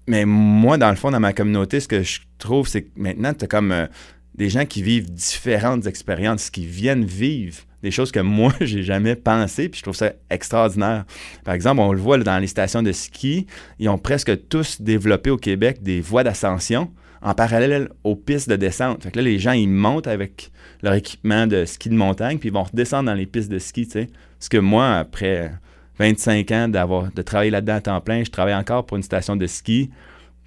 mais 0.07 0.25
moi, 0.25 0.77
dans 0.77 0.89
le 0.89 0.95
fond, 0.95 1.11
dans 1.11 1.19
ma 1.19 1.33
communauté, 1.33 1.79
ce 1.79 1.87
que 1.87 2.01
je 2.01 2.21
trouve, 2.37 2.67
c'est 2.67 2.83
que 2.83 2.89
maintenant, 2.95 3.33
tu 3.33 3.45
as 3.45 3.47
comme 3.47 3.71
euh, 3.71 3.87
des 4.35 4.49
gens 4.49 4.65
qui 4.65 4.81
vivent 4.81 5.11
différentes 5.11 5.85
expériences, 5.85 6.49
qui 6.49 6.65
viennent 6.65 7.05
vivre 7.05 7.57
des 7.83 7.91
choses 7.91 8.11
que 8.11 8.19
moi, 8.19 8.53
j'ai 8.61 8.83
jamais 8.83 9.15
pensé, 9.15 9.69
puis 9.69 9.79
je 9.79 9.83
trouve 9.83 9.95
ça 9.95 10.13
extraordinaire. 10.29 11.05
Par 11.43 11.53
exemple, 11.53 11.81
on 11.81 11.91
le 11.91 11.99
voit 11.99 12.17
dans 12.17 12.39
les 12.39 12.47
stations 12.47 12.83
de 12.83 12.91
ski, 12.91 13.47
ils 13.79 13.89
ont 13.89 13.97
presque 13.97 14.47
tous 14.47 14.81
développé 14.81 15.29
au 15.29 15.37
Québec 15.37 15.83
des 15.83 16.01
voies 16.01 16.23
d'ascension 16.23 16.91
en 17.21 17.33
parallèle 17.33 17.89
aux 18.03 18.15
pistes 18.15 18.49
de 18.49 18.55
descente. 18.55 19.03
Fait 19.03 19.11
que 19.11 19.17
là, 19.17 19.23
les 19.23 19.39
gens, 19.39 19.51
ils 19.51 19.67
montent 19.67 20.07
avec 20.07 20.51
leur 20.83 20.93
équipement 20.93 21.47
de 21.47 21.65
ski 21.65 21.89
de 21.89 21.95
montagne, 21.95 22.37
puis 22.37 22.49
ils 22.49 22.53
vont 22.53 22.63
redescendre 22.63 23.07
dans 23.07 23.15
les 23.15 23.25
pistes 23.25 23.49
de 23.49 23.59
ski, 23.59 23.85
tu 23.85 23.93
sais. 23.93 24.09
Parce 24.37 24.49
que 24.49 24.57
moi, 24.57 24.97
après 24.97 25.51
25 25.99 26.51
ans 26.51 26.67
d'avoir 26.67 27.11
de 27.11 27.21
travailler 27.21 27.51
là-dedans 27.51 27.75
à 27.75 27.81
temps 27.81 28.01
plein, 28.01 28.23
je 28.23 28.31
travaille 28.31 28.55
encore 28.55 28.85
pour 28.85 28.97
une 28.97 29.03
station 29.03 29.35
de 29.35 29.47
ski, 29.47 29.89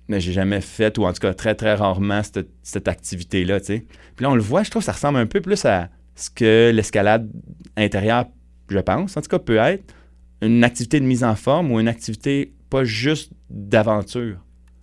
mais 0.09 0.21
j'ai 0.21 0.33
jamais 0.33 0.61
fait, 0.61 0.99
ou 0.99 1.05
en 1.05 1.13
tout 1.13 1.21
cas 1.21 1.35
très, 1.35 1.55
très 1.55 1.75
rarement, 1.75 2.23
cette, 2.23 2.89
activité-là. 2.89 3.61
Puis 3.61 3.85
là, 4.21 4.31
on 4.31 4.35
le 4.35 4.43
voit, 4.43 4.63
je 4.63 4.71
trouve 4.71 4.83
que 4.83 4.87
ça 4.87 4.93
ressemble 4.93 5.19
un 5.19 5.27
peu 5.27 5.41
plus 5.41 5.65
à 5.65 5.89
ce 6.15 6.31
que 6.31 6.71
l'escalade 6.75 7.31
intérieure, 7.77 8.27
je 8.69 8.79
pense, 8.79 9.17
en 9.17 9.23
tout 9.23 9.29
cas, 9.29 9.39
peut 9.39 9.57
être 9.57 9.95
une 10.43 10.65
activité 10.65 11.01
de 11.01 11.05
mise 11.05 11.25
en 11.25 11.35
forme 11.35 11.73
ou 11.73 11.81
une 11.81 11.89
activité 11.89 12.53
pas 12.71 12.85
juste 12.85 13.33
d'aventure. 13.51 14.39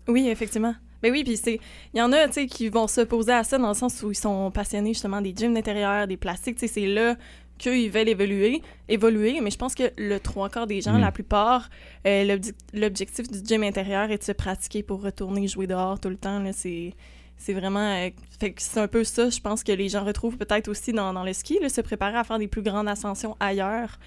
Oui, 0.07 0.27
effectivement. 0.29 0.75
Mais 1.03 1.11
oui, 1.11 1.23
puis 1.23 1.37
c'est. 1.37 1.59
Il 1.93 1.99
y 1.99 2.01
en 2.01 2.11
a, 2.11 2.27
qui 2.27 2.69
vont 2.69 2.87
s'opposer 2.87 3.31
à 3.31 3.43
ça 3.43 3.57
dans 3.57 3.69
le 3.69 3.73
sens 3.73 4.01
où 4.03 4.11
ils 4.11 4.15
sont 4.15 4.49
passionnés 4.51 4.93
justement 4.93 5.21
des 5.21 5.33
gyms 5.35 5.53
d'intérieur, 5.53 6.07
des 6.07 6.17
plastiques, 6.17 6.57
c'est 6.59 6.87
là 6.87 7.15
qu'ils 7.57 7.91
veulent 7.91 8.09
évoluer, 8.09 8.61
évoluer, 8.87 9.39
mais 9.41 9.51
je 9.51 9.57
pense 9.57 9.75
que 9.75 9.91
le 9.97 10.19
trois 10.19 10.49
quarts 10.49 10.67
des 10.67 10.81
gens, 10.81 10.93
Mm. 10.97 11.01
la 11.01 11.11
plupart, 11.11 11.69
euh, 12.05 12.23
l'obje- 12.23 12.53
l'objectif 12.73 13.27
du 13.29 13.39
gym 13.45 13.63
intérieur 13.63 14.09
est 14.11 14.17
de 14.19 14.23
se 14.23 14.31
pratiquer 14.31 14.83
pour 14.83 15.01
retourner 15.01 15.47
jouer 15.47 15.67
dehors 15.67 15.99
tout 15.99 16.09
le 16.09 16.17
temps, 16.17 16.43
c'est... 16.53 16.93
C'est 17.39 17.53
vraiment... 17.53 17.79
euh, 17.93 18.09
fait 18.39 18.51
que 18.53 18.61
c'est 18.63 18.79
un 18.79 18.87
peu 18.87 19.03
ça, 19.03 19.29
je 19.29 19.39
pense 19.39 19.63
que 19.63 19.71
les 19.71 19.89
gens 19.89 20.03
retrouvent 20.03 20.37
peut-être 20.37 20.69
aussi 20.69 20.91
dans, 20.91 21.13
dans 21.13 21.23
le 21.23 21.33
ski, 21.33 21.59
là, 21.61 21.69
se 21.69 21.81
préparer 21.81 22.17
à 22.17 22.23
faire 22.23 22.39
des 22.39 22.47
plus 22.47 22.63
grandes 22.63 22.87
ascensions 22.87 23.37
ailleurs, 23.39 23.99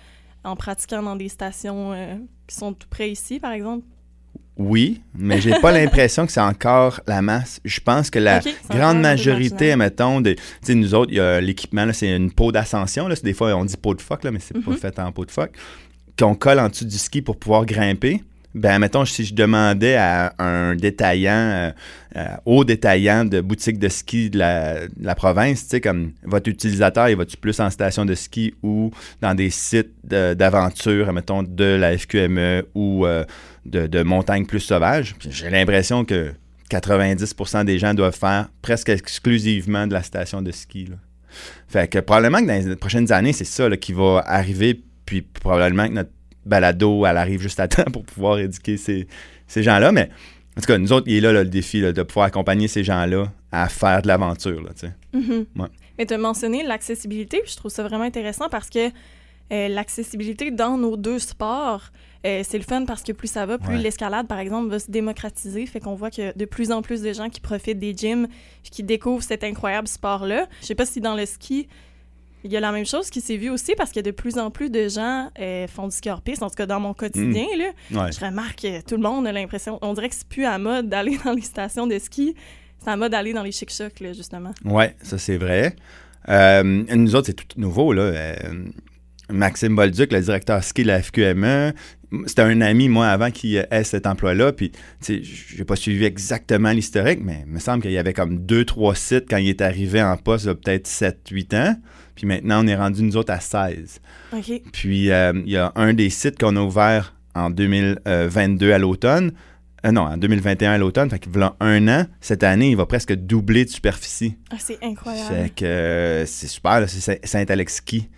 en 0.43 0.57
pratiquant 0.57 1.01
dans 1.01 1.15
des 1.15 1.29
stations 1.29 1.93
euh, 1.93 2.17
qui 2.49 2.57
sont 2.57 2.73
tout 2.73 2.89
près 2.89 3.09
ici, 3.09 3.39
par 3.39 3.53
exemple. 3.53 3.87
Oui, 4.57 5.01
mais 5.15 5.41
j'ai 5.41 5.59
pas 5.61 5.73
l'impression 5.79 6.27
que 6.27 6.33
c'est 6.33 6.41
encore 6.41 7.01
la 7.07 7.23
masse. 7.23 7.61
Je 7.65 7.81
pense 7.81 8.11
que 8.11 8.19
la 8.19 8.41
grande 8.69 9.01
majorité, 9.01 9.75
mettons, 9.77 10.21
de, 10.21 10.33
tu 10.35 10.41
sais, 10.63 10.75
nous 10.75 10.95
autres, 10.95 11.11
il 11.13 11.17
y 11.17 11.21
a 11.21 11.41
l'équipement, 11.41 11.87
c'est 11.93 12.15
une 12.15 12.31
peau 12.31 12.53
d'ascension. 12.53 13.09
Là, 13.09 13.15
des 13.23 13.33
fois, 13.33 13.55
on 13.55 13.65
dit 13.65 13.77
peau 13.77 13.95
de 13.95 14.03
phoque, 14.03 14.25
là, 14.25 14.31
mais 14.31 14.39
c'est 14.41 14.55
pas 14.63 14.71
Mhm. 14.71 14.77
fait 14.77 14.99
en 14.99 15.13
peau 15.13 15.25
de 15.25 15.31
phoque, 15.31 15.53
qu'on 16.19 16.35
colle 16.35 16.59
en 16.61 16.69
dessous 16.69 16.85
du 16.85 16.99
ski 16.99 17.23
pour 17.23 17.39
pouvoir 17.39 17.65
grimper. 17.65 18.23
Ben, 18.55 18.81
mettons, 18.81 19.05
si 19.05 19.25
je 19.25 19.33
demandais 19.33 19.95
à 19.95 20.35
un 20.39 20.75
détaillant, 20.75 21.33
euh, 21.33 21.71
euh, 22.17 22.65
détaillant 22.65 23.25
de 23.25 23.41
boutique 23.41 23.79
de 23.79 23.89
ski 23.89 24.29
de 24.29 24.39
la, 24.39 25.15
province, 25.15 25.63
tu 25.63 25.69
sais, 25.69 25.81
comme 25.81 26.13
votre 26.25 26.51
utilisateur, 26.51 27.09
il 27.09 27.17
va-tu 27.17 27.37
plus 27.37 27.61
en 27.61 27.71
station 27.71 28.05
de 28.05 28.15
ski 28.15 28.55
ou 28.63 28.91
dans 29.21 29.35
des 29.35 29.51
sites 29.51 29.93
d'aventure, 30.05 31.13
mettons, 31.13 31.45
de 31.45 31.65
la 31.65 31.97
FQME 31.97 32.65
ou 32.75 33.07
euh, 33.07 33.25
de, 33.67 33.87
de 33.87 34.03
montagne 34.03 34.45
plus 34.47 34.61
sauvage? 34.61 35.15
Puis 35.17 35.29
J'ai 35.31 35.51
l'impression 35.51 36.05
que 36.05 36.33
90% 36.71 37.65
des 37.65 37.79
gens 37.79 37.95
doivent 37.95 38.17
faire 38.17 38.49
presque 38.63 38.89
exclusivement 38.89 39.87
de 39.87 39.93
la 39.93 40.03
station 40.03 40.43
de 40.43 40.51
ski. 40.51 40.89
Fait 41.69 41.89
que 41.89 42.01
probablement 42.01 42.41
que 42.41 42.47
dans 42.47 42.69
les 42.69 42.77
prochaines 42.77 43.13
années, 43.13 43.33
c'est 43.33 43.45
ça 43.45 43.71
qui 43.77 43.93
va 43.93 44.25
arriver, 44.27 44.81
puis 45.07 45.23
probablement 45.23 45.87
que 45.87 45.93
notre 45.93 46.11
balado, 46.47 47.07
elle 47.07 47.17
arrive 47.17 47.41
juste 47.41 47.61
à 47.61 47.69
temps 47.69 47.91
pour 47.93 48.05
pouvoir 48.05 48.39
éduquer 48.39 48.77
ces, 48.77 49.07
ces 49.47 49.63
gens-là. 49.63 49.93
Mais 49.93 50.11
en 50.57 50.61
tout 50.61 50.67
cas, 50.67 50.79
nous 50.79 50.93
autres, 50.93 51.07
il 51.09 51.17
est 51.17 51.21
là, 51.21 51.33
là, 51.33 51.43
le 51.45 51.51
défi 51.51 51.81
là, 51.81 51.93
de 51.93 52.03
pouvoir 52.03 52.27
accompagner 52.27 52.69
ces 52.69 52.85
gens-là 52.85 53.33
à 53.53 53.69
faire 53.69 54.03
de 54.03 54.09
l'aventure. 54.09 54.63
là. 54.63 54.71
Mhm. 55.13 55.47
Ouais. 55.57 55.69
Mais 55.99 56.07
tu 56.07 56.15
as 56.15 56.19
mentionné 56.19 56.63
l'accessibilité, 56.63 57.41
puis 57.43 57.53
je 57.53 57.57
trouve 57.57 57.71
ça 57.71 57.83
vraiment 57.83 58.05
intéressant 58.05 58.49
parce 58.49 58.71
que 58.71 58.89
euh, 59.53 59.69
l'accessibilité 59.69 60.51
dans 60.53 60.79
nos 60.79 60.97
deux 60.97 61.19
sports, 61.19 61.91
euh, 62.25 62.43
c'est 62.45 62.59
le 62.59 62.63
fun 62.65 62.85
parce 62.85 63.03
que 63.03 63.11
plus 63.13 63.27
ça 63.29 63.47
va, 63.47 63.59
plus 63.59 63.75
Ouais. 63.75 63.83
l'escalade, 63.83 64.29
par 64.29 64.39
exemple, 64.39 64.71
va 64.71 64.79
se 64.79 64.91
démocratiser. 64.91 65.67
Fait 65.67 65.81
qu'on 65.81 65.95
voit 65.97 66.11
que 66.11 66.37
de 66.39 66.45
plus 66.45 66.71
en 66.71 66.83
plus 66.83 67.03
de 67.03 67.13
gens 67.13 67.29
qui 67.29 67.41
profitent 67.41 67.79
des 67.81 67.95
gyms, 67.97 68.29
qui 68.63 68.83
découvrent 68.85 69.25
cet 69.25 69.43
incroyable 69.43 69.89
sport-là. 69.89 70.47
Je 70.61 70.67
sais 70.67 70.75
pas 70.77 70.87
si 70.87 71.01
dans 71.01 71.17
le 71.17 71.27
ski, 71.27 71.67
il 72.45 72.51
y 72.53 72.57
a 72.57 72.61
la 72.61 72.73
même 72.73 72.87
chose 72.87 73.11
qui 73.11 73.21
s'est 73.21 73.37
vu 73.37 73.51
aussi 73.51 73.75
parce 73.77 73.93
que 73.93 74.01
de 74.01 74.11
plus 74.11 74.39
en 74.39 74.51
plus 74.51 74.71
de 74.71 74.89
gens 74.89 75.31
euh, 75.39 75.67
font 75.67 75.87
du 75.89 75.95
ski. 75.97 76.11
En 76.11 76.19
tout 76.19 76.49
cas, 76.57 76.67
dans 76.67 76.81
mon 76.81 76.95
quotidien, 76.95 77.47
là, 77.59 78.05
Ouais. 78.05 78.13
je 78.13 78.25
remarque 78.25 78.63
que 78.63 78.81
tout 78.83 78.97
le 78.97 79.03
monde 79.03 79.27
a 79.27 79.33
l'impression, 79.33 79.79
on 79.83 79.93
dirait 79.95 80.09
que 80.09 80.15
c'est 80.15 80.29
plus 80.29 80.45
à 80.45 80.59
mode 80.59 80.89
d'aller 80.89 81.19
dans 81.25 81.33
les 81.33 81.43
stations 81.43 81.87
de 81.87 81.99
ski, 81.99 82.35
c'est 82.83 82.91
à 82.91 82.97
mode 82.97 83.13
d'aller 83.13 83.33
dans 83.33 83.43
les 83.43 83.53
chic-chocs, 83.53 84.01
là, 84.01 84.13
justement. 84.13 84.53
Ouais, 84.65 84.95
ça 85.03 85.19
c'est 85.19 85.37
vrai. 85.37 85.77
Euh, 86.29 86.63
nous 86.63 87.15
autres, 87.15 87.27
c'est 87.27 87.35
tout 87.35 87.61
nouveau. 87.61 87.93
Là. 87.93 88.03
Euh, 88.03 88.35
Maxime 89.31 89.77
Bolduc, 89.77 90.13
le 90.13 90.21
directeur 90.21 90.63
ski 90.65 90.83
de 90.83 90.89
la 90.89 91.03
FQME, 91.03 91.73
c'était 92.27 92.43
un 92.43 92.61
ami, 92.63 92.89
moi, 92.89 93.07
avant 93.09 93.31
qui 93.31 93.57
ait 93.57 93.85
cet 93.85 94.07
emploi-là. 94.07 94.53
Puis, 94.53 94.71
tu 94.71 94.79
sais, 95.01 95.21
j'ai 95.23 95.65
pas 95.65 95.77
suivi 95.77 96.05
exactement 96.05 96.73
l'historique, 96.73 97.21
mais 97.23 97.45
il 97.47 97.53
me 97.53 97.61
semble 97.61 97.83
qu'il 97.83 97.93
y 97.93 97.99
avait 97.99 98.13
comme 98.13 98.39
deux, 98.45 98.65
trois 98.65 98.97
sites 98.97 99.27
quand 99.31 99.37
il 99.37 99.49
est 99.49 99.61
arrivé 99.61 100.03
en 100.03 100.17
poste, 100.17 100.45
il 100.45 100.49
y 100.49 100.51
a 100.51 100.55
peut-être 100.57 100.87
7, 100.89 101.21
8 101.31 101.55
ans. 101.55 101.77
Puis 102.21 102.27
maintenant, 102.29 102.63
on 102.63 102.67
est 102.67 102.77
rendu, 102.77 103.03
nous 103.03 103.17
autres, 103.17 103.33
à 103.33 103.41
16. 103.41 103.99
OK. 104.35 104.63
Puis, 104.75 105.11
euh, 105.11 105.33
il 105.47 105.51
y 105.53 105.57
a 105.57 105.73
un 105.75 105.95
des 105.95 106.11
sites 106.11 106.39
qu'on 106.39 106.55
a 106.57 106.61
ouvert 106.61 107.15
en 107.35 107.49
2022 107.49 108.73
à 108.75 108.79
l'automne. 108.79 109.33
Euh, 109.87 109.91
non, 109.91 110.03
en 110.03 110.19
2021 110.19 110.73
à 110.73 110.77
l'automne. 110.77 111.09
Fait 111.09 111.19
qu'il 111.19 111.43
a 111.43 111.57
un 111.61 111.89
an. 111.89 112.05
Cette 112.21 112.43
année, 112.45 112.69
il 112.73 112.77
va 112.77 112.85
presque 112.85 113.15
doubler 113.15 113.65
de 113.65 113.71
superficie. 113.71 114.37
Ah, 114.53 114.57
c'est 114.59 114.77
incroyable. 114.83 115.35
Fait 115.35 115.49
que 115.49 115.65
euh, 115.65 116.27
c'est 116.27 116.47
super, 116.47 116.87
c'est 116.91 117.01
Saint- 117.01 117.25
Saint-Alexis 117.27 118.11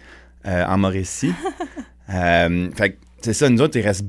en 0.45 0.79
Mauricie. 0.79 1.33
Fait 2.09 2.91
que 2.91 2.97
c'est 3.21 3.33
ça, 3.35 3.49
nous 3.49 3.61
autres, 3.63 3.77
il 3.79 3.83
reste 3.87 4.05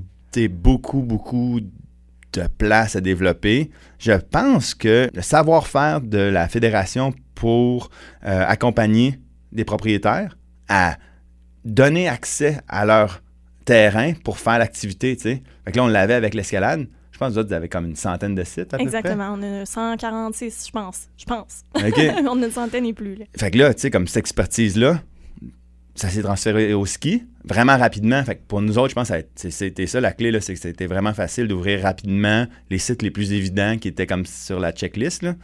beaucoup, 0.49 1.01
beaucoup 1.03 1.59
de 1.61 2.41
place 2.57 2.95
à 2.95 3.01
développer. 3.01 3.69
Je 3.99 4.13
pense 4.13 4.73
que 4.73 5.07
le 5.13 5.21
savoir-faire 5.21 6.01
de 6.01 6.17
la 6.17 6.47
fédération 6.49 7.13
pour 7.35 7.91
euh, 8.25 8.43
accompagner 8.47 9.19
des 9.53 9.65
propriétaires 9.65 10.37
à 10.67 10.97
donner 11.63 12.09
accès 12.09 12.59
à 12.67 12.85
leur 12.85 13.21
terrain 13.65 14.13
pour 14.23 14.37
faire 14.37 14.59
l'activité, 14.59 15.15
tu 15.15 15.23
sais. 15.23 15.43
Fait 15.65 15.71
que 15.71 15.77
là, 15.77 15.83
on 15.83 15.87
l'avait 15.87 16.13
avec 16.13 16.33
l'escalade. 16.33 16.87
Je 17.11 17.17
pense 17.17 17.29
que 17.29 17.33
vous 17.33 17.39
autres, 17.39 17.49
vous 17.49 17.55
avez 17.55 17.69
comme 17.69 17.85
une 17.85 17.95
centaine 17.95 18.35
de 18.35 18.43
sites 18.43 18.73
à 18.73 18.77
peu 18.77 18.77
près. 18.77 18.83
Exactement. 18.83 19.37
On 19.37 19.61
a 19.61 19.65
146, 19.65 20.65
je 20.67 20.71
pense. 20.71 21.07
Je 21.17 21.25
pense. 21.25 21.63
On 21.75 22.41
a 22.41 22.45
une 22.45 22.51
centaine 22.51 22.85
et 22.85 22.93
plus. 22.93 23.15
Là. 23.15 23.25
Fait 23.37 23.51
que 23.51 23.57
là, 23.57 23.73
tu 23.73 23.81
sais, 23.81 23.91
comme 23.91 24.07
cette 24.07 24.17
expertise-là, 24.17 25.01
ça 25.95 26.09
s'est 26.09 26.23
transféré 26.23 26.73
au 26.73 26.85
ski 26.85 27.23
vraiment 27.45 27.77
rapidement. 27.77 28.23
Fait 28.23 28.35
que 28.35 28.41
pour 28.47 28.61
nous 28.61 28.77
autres, 28.77 28.89
je 28.89 28.95
pense 28.95 29.09
que 29.09 29.49
c'était 29.49 29.85
ça 29.85 30.01
la 30.01 30.11
clé, 30.11 30.35
c'est 30.41 30.53
que 30.53 30.59
c'était 30.59 30.87
vraiment 30.87 31.13
facile 31.13 31.47
d'ouvrir 31.47 31.81
rapidement 31.81 32.47
les 32.69 32.77
sites 32.77 33.01
les 33.01 33.11
plus 33.11 33.31
évidents 33.33 33.77
qui 33.77 33.89
étaient 33.89 34.07
comme 34.07 34.25
sur 34.25 34.59
la 34.59 34.71
checklist. 34.71 35.21
Là. 35.21 35.35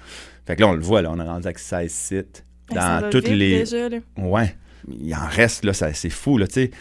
Fait 0.47 0.55
que 0.55 0.61
là, 0.61 0.67
on 0.67 0.73
le 0.73 0.81
voit, 0.81 1.01
là, 1.01 1.11
on 1.11 1.19
a 1.19 1.23
rendu 1.23 1.45
avec 1.45 1.59
16 1.59 1.91
sites 1.91 2.45
Ben, 2.75 2.81
ça 2.81 2.95
dans 2.95 3.01
va 3.01 3.09
toutes 3.09 3.27
vite 3.27 3.37
les. 3.37 3.59
déjà, 3.59 3.89
là. 3.89 3.97
Ouais. 4.17 4.55
Il 4.87 5.13
en 5.13 5.27
reste, 5.27 5.65
là, 5.65 5.73
ça- 5.73 5.93
c'est 5.93 6.09
fou, 6.09 6.37
là, 6.37 6.47
tu 6.47 6.53
sais. 6.53 6.71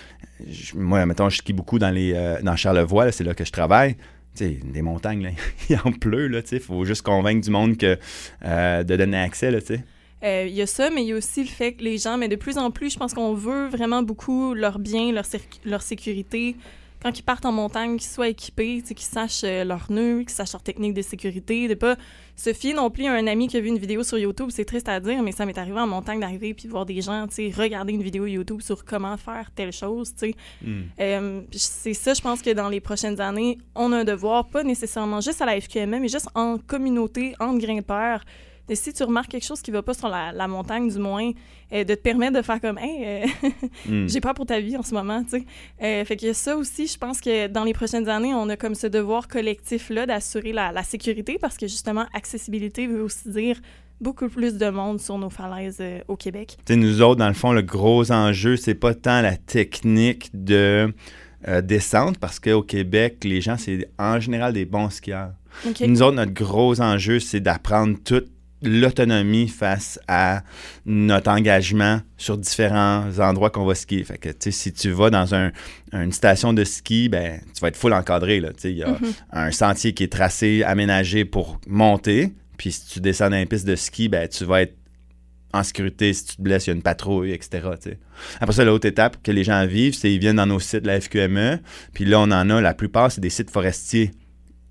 Moi, 0.75 1.05
mettons, 1.07 1.29
je 1.29 1.39
skie 1.39 1.53
beaucoup 1.53 1.79
dans, 1.79 1.91
les, 1.91 2.13
euh, 2.15 2.41
dans 2.43 2.55
Charlevoix, 2.57 3.11
c'est 3.13 3.25
là 3.25 3.35
que 3.35 3.45
je 3.45 3.51
travaille. 3.53 3.95
Tu 4.37 4.45
sais, 4.45 4.61
des 4.65 4.83
montagnes, 4.83 5.23
là, 5.25 5.31
il 5.71 5.77
en 5.85 5.93
pleut, 5.93 6.29
là, 6.29 6.43
tu 6.43 6.49
sais. 6.51 6.57
Il 6.57 6.63
faut 6.63 6.85
juste 6.85 7.03
convaincre 7.03 7.45
du 7.45 7.51
monde 7.51 7.77
que, 7.77 7.99
euh, 8.45 8.83
de 8.85 8.97
donner 8.97 9.19
accès, 9.19 9.51
là, 9.51 9.61
tu 9.61 9.67
sais. 9.77 9.85
Euh, 10.25 10.47
Il 10.49 10.55
y 10.55 10.63
a 10.63 10.67
ça, 10.67 10.91
mais 10.91 11.03
il 11.03 11.09
y 11.09 11.13
a 11.13 11.17
aussi 11.17 11.43
le 11.43 11.49
fait 11.49 11.73
que 11.75 11.83
les 11.85 11.99
gens, 11.99 12.17
mais 12.19 12.29
de 12.29 12.37
plus 12.37 12.57
en 12.59 12.71
plus, 12.71 12.93
je 12.93 12.99
pense 12.99 13.15
qu'on 13.15 13.35
veut 13.35 13.69
vraiment 13.69 14.03
beaucoup 14.03 14.55
leur 14.55 14.79
bien, 14.79 15.13
leur, 15.13 15.25
leur 15.65 15.83
sécurité. 15.83 16.57
Quand 17.03 17.19
ils 17.19 17.23
partent 17.23 17.47
en 17.47 17.53
montagne, 17.53 17.97
qu'ils 17.97 18.11
soient 18.11 18.29
équipés, 18.29 18.83
qu'ils 18.83 18.99
sachent 18.99 19.45
euh, 19.45 19.65
leurs 19.65 19.91
nœuds, 19.91 20.21
qu'ils 20.21 20.31
sachent 20.31 20.53
leurs 20.53 20.63
techniques 20.63 20.95
de 20.95 21.03
sécurité, 21.03 21.69
de 21.69 21.75
pas 21.75 21.97
se 22.37 22.53
fier 22.53 22.75
non 22.75 22.91
plus 22.91 23.07
à 23.07 23.13
un 23.13 23.27
ami 23.27 23.49
qui 23.49 23.57
a 23.57 23.61
vu 23.61 23.69
une 23.69 23.79
vidéo 23.79 24.03
sur 24.03 24.19
YouTube. 24.19 24.49
C'est 24.51 24.65
triste 24.65 24.89
à 24.89 25.01
dire, 25.01 25.23
mais 25.23 25.33
ça 25.33 25.47
m'est 25.47 25.59
arrivé 25.59 25.79
en 25.79 25.87
montagne 25.87 26.21
d'arriver 26.21 26.55
puis 26.55 26.69
voir 26.69 26.87
des 26.87 27.01
gens, 27.01 27.27
regarder 27.57 27.93
une 27.93 28.03
vidéo 28.03 28.27
YouTube 28.27 28.61
sur 28.61 28.85
comment 28.85 29.17
faire 29.17 29.51
telle 29.55 29.73
chose. 29.73 30.13
Euh, 31.01 31.41
c'est 31.53 31.95
ça, 31.95 32.15
je 32.15 32.21
pense 32.21 32.43
que 32.43 32.51
dans 32.51 32.69
les 32.69 32.81
prochaines 32.81 33.21
années, 33.21 33.59
on 33.75 33.93
a 33.93 33.99
un 33.99 34.05
devoir, 34.05 34.49
pas 34.49 34.63
nécessairement 34.63 35.21
juste 35.21 35.41
à 35.41 35.47
la 35.47 35.61
FQMM, 35.61 36.01
mais 36.01 36.09
juste 36.09 36.29
en 36.35 36.59
communauté, 36.59 37.35
entre 37.41 37.59
grimpeurs, 37.59 38.23
si 38.75 38.93
tu 38.93 39.03
remarques 39.03 39.31
quelque 39.31 39.47
chose 39.47 39.61
qui 39.61 39.71
va 39.71 39.83
pas 39.83 39.95
sur 39.95 40.09
la, 40.09 40.49
montagne, 40.49 40.89
du 40.89 40.99
moins, 40.99 41.31
euh, 41.73 41.85
de 41.85 41.95
te 41.95 42.01
permettre 42.01 42.37
de 42.37 42.43
faire 42.43 42.61
comme, 42.61 42.79
hey, 42.79 43.05
euh, 43.05 43.27
Hmm. 43.87 44.09
j'ai 44.09 44.21
peur 44.21 44.35
pour 44.35 44.47
ta 44.47 44.61
vie 44.61 44.77
en 44.77 44.83
ce 44.83 44.95
moment, 44.95 45.23
tu 45.23 45.31
sais. 45.31 45.45
Euh, 45.83 46.05
fait 46.05 46.17
que 46.17 46.33
ça 46.33 46.57
aussi, 46.57 46.87
je 46.87 46.99
pense 46.99 47.21
que 47.21 47.47
dans 47.47 47.65
les 47.65 47.73
prochaines 47.73 48.09
années, 48.09 48.35
on 48.35 48.49
a 48.49 48.57
comme 48.57 48.75
ce 48.75 48.87
devoir 48.87 49.29
collectif-là 49.29 50.07
d'assurer 50.07 50.53
la, 50.53 50.73
la 50.73 50.83
sécurité 50.83 51.39
parce 51.41 51.57
que 51.57 51.67
justement, 51.67 52.07
accessibilité 52.13 52.87
veut 52.87 53.03
aussi 53.03 53.31
dire 53.31 53.61
beaucoup 54.01 54.29
plus 54.29 54.57
de 54.57 54.69
monde 54.69 55.01
sur 55.01 55.19
nos 55.19 55.31
falaises 55.31 55.79
euh, 55.81 56.01
au 56.09 56.17
Québec. 56.17 56.57
Tu 56.65 56.75
sais, 56.75 56.79
nous 56.79 57.03
autres, 57.03 57.17
dans 57.17 57.29
le 57.29 57.35
fond, 57.35 57.53
le 57.53 57.63
gros 57.63 58.11
enjeu, 58.13 58.57
c'est 58.57 58.75
pas 58.75 58.95
tant 58.95 59.21
la 59.21 59.37
technique 59.37 60.31
de 60.35 60.93
euh, 61.47 61.61
descente, 61.61 62.19
parce 62.19 62.41
qu'au 62.41 62.63
Québec, 62.63 63.25
les 63.25 63.41
gens, 63.41 63.57
c'est 63.57 63.91
en 63.99 64.21
général 64.21 64.53
des 64.53 64.65
bons 64.65 64.91
skieurs. 64.91 65.33
Nous 65.81 66.03
autres, 66.03 66.17
notre 66.17 66.33
gros 66.33 66.81
enjeu, 66.81 67.21
c'est 67.21 67.41
d'apprendre 67.41 67.97
toute 68.05 68.29
l'autonomie 68.63 69.49
face 69.49 69.99
à 70.09 70.43
notre 70.85 71.31
engagement 71.31 72.01
sur 72.17 72.37
différents 72.37 73.07
endroits 73.19 73.51
qu'on 73.51 73.65
va 73.65 73.75
skier. 73.75 74.03
Fait 74.05 74.19
que, 74.19 74.29
si 74.51 74.73
tu 74.73 74.91
vas 74.91 75.11
dans 75.11 75.35
un- 75.35 75.53
une 75.93 76.13
station 76.13 76.53
de 76.53 76.65
ski, 76.65 77.09
ben, 77.09 77.41
tu 77.55 77.61
vas 77.61 77.69
être 77.69 77.77
full 77.77 77.93
encadré, 77.93 78.43
il 78.65 78.71
y 78.73 78.83
a 78.83 78.89
Mhm. 78.89 78.99
un 79.33 79.51
sentier 79.53 79.93
qui 79.95 80.05
est 80.05 80.13
tracé, 80.13 80.63
aménagé 80.65 81.25
pour 81.25 81.61
monter. 81.67 82.33
Puis 82.57 82.73
si 82.73 82.87
tu 82.87 83.01
descends 83.01 83.31
dans 83.31 83.37
une 83.41 83.47
piste 83.47 83.67
de 83.67 83.77
ski, 83.77 84.09
ben, 84.09 84.29
tu 84.29 84.45
vas 84.45 84.63
être 84.63 84.75
en 85.55 85.63
sécurité. 85.63 86.13
Si 86.13 86.25
tu 86.27 86.37
te 86.37 86.43
blesses, 86.43 86.67
il 86.67 86.71
y 86.71 86.73
a 86.73 86.77
une 86.77 86.83
patrouille, 86.83 87.33
etc. 87.33 87.61
Après 88.41 88.55
ça, 88.55 88.65
l'autre 88.65 88.87
étape 88.87 89.23
que 89.23 89.31
les 89.31 89.45
gens 89.45 89.65
vivent, 89.67 89.95
c'est 89.95 90.09
qu'ils 90.09 90.19
viennent 90.19 90.37
dans 90.37 90.47
nos 90.47 90.61
sites 90.61 90.83
de 90.83 90.89
la 90.89 91.01
FQME. 91.01 91.61
Puis 91.95 92.05
là, 92.05 92.21
on 92.21 92.25
en 92.31 92.51
a, 92.51 92.61
la 92.61 92.75
plupart, 92.75 93.11
c'est 93.13 93.21
des 93.21 93.31
sites 93.31 93.51
forestiers. 93.51 94.11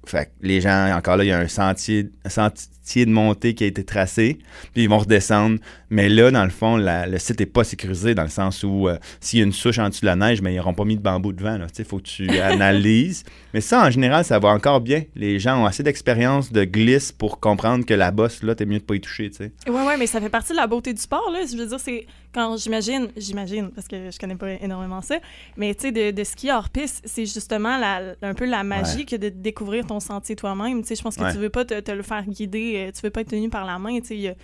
Fait 0.06 0.26
que 0.28 0.32
les 0.42 0.62
gens, 0.62 0.92
encore 0.96 1.18
là, 1.18 1.24
il 1.24 1.28
y 1.28 1.32
a 1.32 1.40
un 1.40 1.48
sentier, 1.48 2.10
un 2.24 2.30
sentier 2.30 2.68
de 3.06 3.12
montée 3.12 3.54
qui 3.54 3.64
a 3.64 3.68
été 3.68 3.84
tracé, 3.84 4.38
puis 4.74 4.84
ils 4.84 4.90
vont 4.90 4.98
redescendre. 5.00 5.60
Mais 5.90 6.10
là, 6.10 6.32
dans 6.32 6.44
le 6.44 6.50
fond, 6.50 6.76
la- 6.78 7.08
le 7.08 7.18
site 7.20 7.40
n'est 7.40 7.46
pas 7.46 7.64
sécurisé 7.64 8.14
dans 8.16 8.24
le 8.24 8.30
sens 8.30 8.64
où 8.64 8.88
euh, 8.88 8.98
s'il 9.22 9.40
y 9.40 9.42
a 9.42 9.46
une 9.46 9.54
souche 9.54 9.80
en 9.80 9.88
dessous 9.90 10.02
de 10.02 10.08
la 10.08 10.16
neige, 10.16 10.42
mais 10.42 10.54
ils 10.54 10.58
n'auront 10.58 10.74
pas 10.74 10.84
mis 10.86 10.98
de 10.98 11.02
bambou 11.02 11.32
devant. 11.34 11.58
Il 11.78 11.86
faut 11.86 11.98
que 11.98 12.04
tu 12.04 12.28
analyses. 12.40 13.24
mais 13.54 13.62
ça, 13.62 13.86
en 13.86 13.90
général, 13.90 14.26
ça 14.26 14.40
va 14.40 14.50
encore 14.50 14.82
bien. 14.82 15.04
Les 15.16 15.40
gens 15.40 15.62
ont 15.62 15.66
assez 15.66 15.84
d'expérience 15.84 16.52
de 16.52 16.64
glisse 16.64 17.12
pour 17.12 17.40
comprendre 17.40 17.86
que 17.86 17.94
la 17.94 18.12
bosse, 18.12 18.44
là, 18.44 18.56
t'es 18.56 18.66
mieux 18.66 18.80
de 18.80 18.84
pas 18.84 18.96
y 18.96 19.02
toucher. 19.02 19.32
Ouais, 19.68 19.74
ouais, 19.86 19.98
mais 19.98 20.08
ça 20.08 20.20
fait 20.22 20.30
partie 20.30 20.52
de 20.54 20.58
la 20.58 20.68
beauté 20.68 20.94
du 20.94 21.02
sport, 21.02 21.30
là. 21.32 21.40
Je 21.50 21.56
veux 21.58 21.66
dire, 21.68 21.80
c'est 21.80 22.06
quand 22.34 22.56
j'imagine, 22.58 23.08
j'imagine, 23.18 23.70
parce 23.74 23.88
que 23.88 24.12
je 24.12 24.20
connais 24.20 24.36
pas 24.36 24.52
énormément 24.62 25.02
ça, 25.02 25.16
mais 25.56 25.74
tu 25.74 25.84
sais, 25.88 25.92
de, 25.92 26.12
de 26.12 26.24
skier 26.24 26.52
hors 26.52 26.70
piste, 26.70 27.02
c'est 27.06 27.26
justement 27.26 27.78
la, 27.78 28.14
un 28.22 28.34
peu 28.34 28.46
la 28.46 28.64
magie 28.64 28.98
Ouais. 29.00 29.06
que 29.06 29.16
de 29.16 29.30
découvrir 29.30 29.86
ton 29.88 30.00
sentier 30.00 30.36
toi-même. 30.36 30.84
Je 30.88 31.02
pense 31.02 31.16
que 31.16 31.24
Ouais. 31.24 31.32
tu 31.34 31.40
veux 31.40 31.50
pas 31.50 31.66
te, 31.66 31.80
te 31.80 31.92
le 31.92 32.04
faire 32.04 32.24
guider, 32.28 32.77
euh, 32.78 32.92
tu 32.92 33.02
veux 33.02 33.10
pas 33.10 33.22
être 33.22 33.30
tenu 33.30 33.50
par 33.50 33.66
la 33.66 33.80
main, 33.80 34.00
tu 34.00 34.08
sais. 34.22 34.36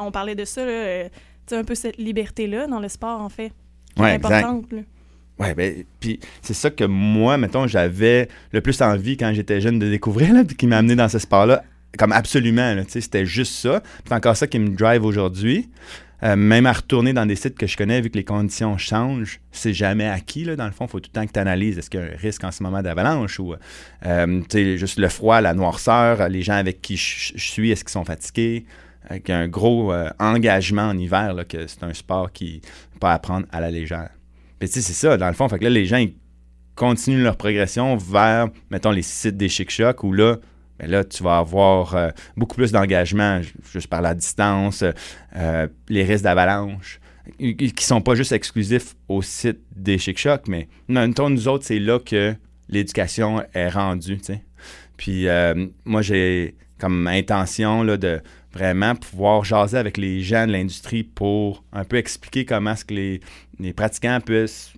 on 0.00 0.10
parlait 0.10 0.34
de 0.34 0.44
ça, 0.44 0.64
là, 0.64 0.70
euh, 0.70 1.08
tu 1.08 1.54
sais, 1.54 1.56
un 1.56 1.64
peu 1.64 1.74
cette 1.74 1.96
liberté-là 1.98 2.66
dans 2.66 2.80
le 2.80 2.88
sport, 2.88 3.20
en 3.20 3.28
fait. 3.28 3.52
est 3.96 4.00
Ouais, 4.00 4.14
exact. 4.14 4.32
importante, 4.32 4.72
là. 4.72 4.80
Ouais, 5.38 5.54
ben, 5.54 5.84
puis 5.98 6.20
c'est 6.40 6.54
ça 6.54 6.70
que 6.70 6.84
moi, 6.84 7.36
mettons, 7.36 7.66
j'avais 7.66 8.28
le 8.52 8.60
plus 8.60 8.80
envie 8.82 9.16
quand 9.16 9.32
j'étais 9.32 9.60
jeune 9.60 9.78
de 9.78 9.88
découvrir, 9.88 10.32
là, 10.34 10.44
puis 10.44 10.56
qui 10.56 10.66
m'a 10.66 10.78
amené 10.78 10.94
dans 10.94 11.08
ce 11.08 11.18
sport-là, 11.18 11.64
comme 11.98 12.12
absolument, 12.12 12.76
tu 12.84 12.90
sais, 12.90 13.00
c'était 13.00 13.26
juste 13.26 13.54
ça. 13.54 13.82
C'est 14.06 14.14
encore 14.14 14.36
ça 14.36 14.46
qui 14.46 14.58
me 14.58 14.70
drive 14.70 15.04
aujourd'hui. 15.04 15.68
Euh, 16.24 16.36
même 16.36 16.66
à 16.66 16.72
retourner 16.72 17.12
dans 17.12 17.26
des 17.26 17.34
sites 17.34 17.58
que 17.58 17.66
je 17.66 17.76
connais, 17.76 18.00
vu 18.00 18.10
que 18.10 18.16
les 18.16 18.24
conditions 18.24 18.78
changent, 18.78 19.40
c'est 19.50 19.72
jamais 19.72 20.08
acquis, 20.08 20.44
là, 20.44 20.54
dans 20.54 20.66
le 20.66 20.72
fond. 20.72 20.84
Il 20.84 20.90
faut 20.90 21.00
tout 21.00 21.10
le 21.12 21.20
temps 21.20 21.26
que 21.26 21.32
tu 21.32 21.40
analyses 21.40 21.78
est-ce 21.78 21.90
qu'il 21.90 22.00
y 22.00 22.02
a 22.02 22.06
un 22.06 22.16
risque 22.16 22.44
en 22.44 22.52
ce 22.52 22.62
moment 22.62 22.80
d'avalanche 22.80 23.40
ou, 23.40 23.54
euh, 24.06 24.42
juste 24.52 24.98
le 24.98 25.08
froid, 25.08 25.40
la 25.40 25.54
noirceur, 25.54 26.28
les 26.28 26.42
gens 26.42 26.54
avec 26.54 26.80
qui 26.80 26.96
je 26.96 27.32
suis, 27.36 27.70
est-ce 27.70 27.82
qu'ils 27.82 27.92
sont 27.92 28.04
fatigués? 28.04 28.64
Avec 29.08 29.30
un 29.30 29.48
gros 29.48 29.92
euh, 29.92 30.08
engagement 30.20 30.88
en 30.88 30.96
hiver, 30.96 31.34
que 31.48 31.66
c'est 31.66 31.82
un 31.82 31.92
sport 31.92 32.30
qui 32.30 32.60
peut 32.92 33.00
pas 33.00 33.20
à 33.50 33.60
la 33.60 33.70
légère. 33.70 34.10
Puis 34.60 34.68
tu 34.68 34.74
sais, 34.76 34.80
c'est 34.80 34.92
ça, 34.92 35.16
dans 35.16 35.26
le 35.26 35.32
fond. 35.32 35.48
Fait 35.48 35.58
que 35.58 35.64
là, 35.64 35.70
les 35.70 35.86
gens, 35.86 36.04
continuent 36.74 37.22
leur 37.22 37.36
progression 37.36 37.96
vers, 37.96 38.48
mettons, 38.70 38.90
les 38.90 39.02
sites 39.02 39.36
des 39.36 39.48
Chic 39.48 39.70
Chocs 39.70 40.02
où 40.04 40.12
là, 40.12 40.36
là, 40.86 41.04
tu 41.04 41.22
vas 41.22 41.38
avoir 41.38 41.94
euh, 41.94 42.10
beaucoup 42.36 42.56
plus 42.56 42.72
d'engagement 42.72 43.40
ju- 43.42 43.52
juste 43.72 43.86
par 43.88 44.02
la 44.02 44.14
distance, 44.14 44.82
euh, 44.82 44.92
euh, 45.36 45.68
les 45.88 46.04
risques 46.04 46.24
d'avalanche, 46.24 47.00
qui 47.38 47.54
qui 47.72 47.84
sont 47.84 48.00
pas 48.00 48.14
juste 48.14 48.32
exclusifs 48.32 48.94
au 49.08 49.22
site 49.22 49.60
des 49.74 49.98
Chic 49.98 50.18
Chocs, 50.18 50.48
mais 50.48 50.68
mettons, 50.88 51.30
nous 51.30 51.48
autres, 51.48 51.64
c'est 51.64 51.78
là 51.78 51.98
que 51.98 52.34
l'éducation 52.68 53.44
est 53.54 53.68
rendue. 53.68 54.18
Puis 54.96 55.26
moi, 55.84 56.02
j'ai 56.02 56.54
comme 56.78 57.06
intention 57.06 57.82
là, 57.84 57.96
de 57.96 58.20
vraiment 58.52 58.94
pouvoir 58.96 59.44
jaser 59.44 59.78
avec 59.78 59.96
les 59.96 60.20
gens 60.20 60.46
de 60.46 60.52
l'industrie 60.52 61.04
pour 61.04 61.64
un 61.72 61.84
peu 61.84 61.96
expliquer 61.96 62.44
comment 62.44 62.72
est-ce 62.72 62.84
que 62.84 62.94
les, 62.94 63.20
les 63.58 63.72
pratiquants 63.72 64.20
puissent 64.20 64.72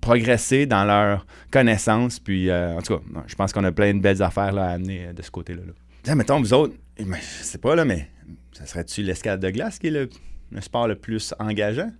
progresser 0.00 0.66
dans 0.66 0.84
leurs 0.84 1.26
connaissances. 1.50 2.18
Puis, 2.18 2.50
euh, 2.50 2.76
en 2.76 2.82
tout 2.82 2.96
cas, 2.96 3.02
je 3.26 3.34
pense 3.34 3.52
qu'on 3.52 3.64
a 3.64 3.72
plein 3.72 3.94
de 3.94 4.00
belles 4.00 4.22
affaires 4.22 4.52
là, 4.52 4.66
à 4.66 4.70
amener 4.70 5.06
euh, 5.06 5.12
de 5.12 5.22
ce 5.22 5.30
côté-là. 5.30 5.62
Là. 5.66 5.72
Tiens, 6.02 6.14
mettons, 6.14 6.40
vous 6.40 6.52
autres, 6.54 6.74
eh 6.98 7.04
je 7.04 7.44
sais 7.44 7.58
pas, 7.58 7.74
là, 7.74 7.84
mais 7.84 8.08
ça 8.52 8.66
serait-tu 8.66 9.02
l'escalade 9.02 9.40
de 9.40 9.50
glace 9.50 9.78
qui 9.78 9.88
est 9.88 9.90
le, 9.90 10.08
le 10.50 10.60
sport 10.60 10.88
le 10.88 10.94
plus 10.94 11.34
engageant? 11.38 11.90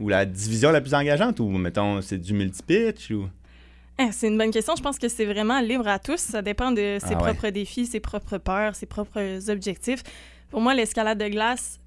Ou 0.00 0.08
la 0.08 0.26
division 0.26 0.70
la 0.70 0.80
plus 0.80 0.94
engageante? 0.94 1.40
Ou, 1.40 1.48
mettons, 1.48 2.00
c'est 2.02 2.18
du 2.18 2.34
multi-pitch? 2.34 3.10
Ou... 3.10 3.28
Ah, 3.96 4.10
c'est 4.12 4.28
une 4.28 4.38
bonne 4.38 4.50
question. 4.50 4.76
Je 4.76 4.82
pense 4.82 4.98
que 4.98 5.08
c'est 5.08 5.24
vraiment 5.24 5.60
libre 5.60 5.88
à 5.88 5.98
tous. 5.98 6.20
Ça 6.20 6.42
dépend 6.42 6.70
de 6.70 6.98
ses 7.00 7.14
Ah 7.14 7.22
ouais. 7.22 7.32
propres 7.32 7.48
défis, 7.48 7.86
ses 7.86 7.98
propres 8.00 8.38
peurs, 8.38 8.76
ses 8.76 8.86
propres 8.86 9.50
objectifs. 9.50 10.02
Pour 10.50 10.60
moi, 10.60 10.74
l'escalade 10.74 11.18
de 11.18 11.28
glace, 11.28 11.80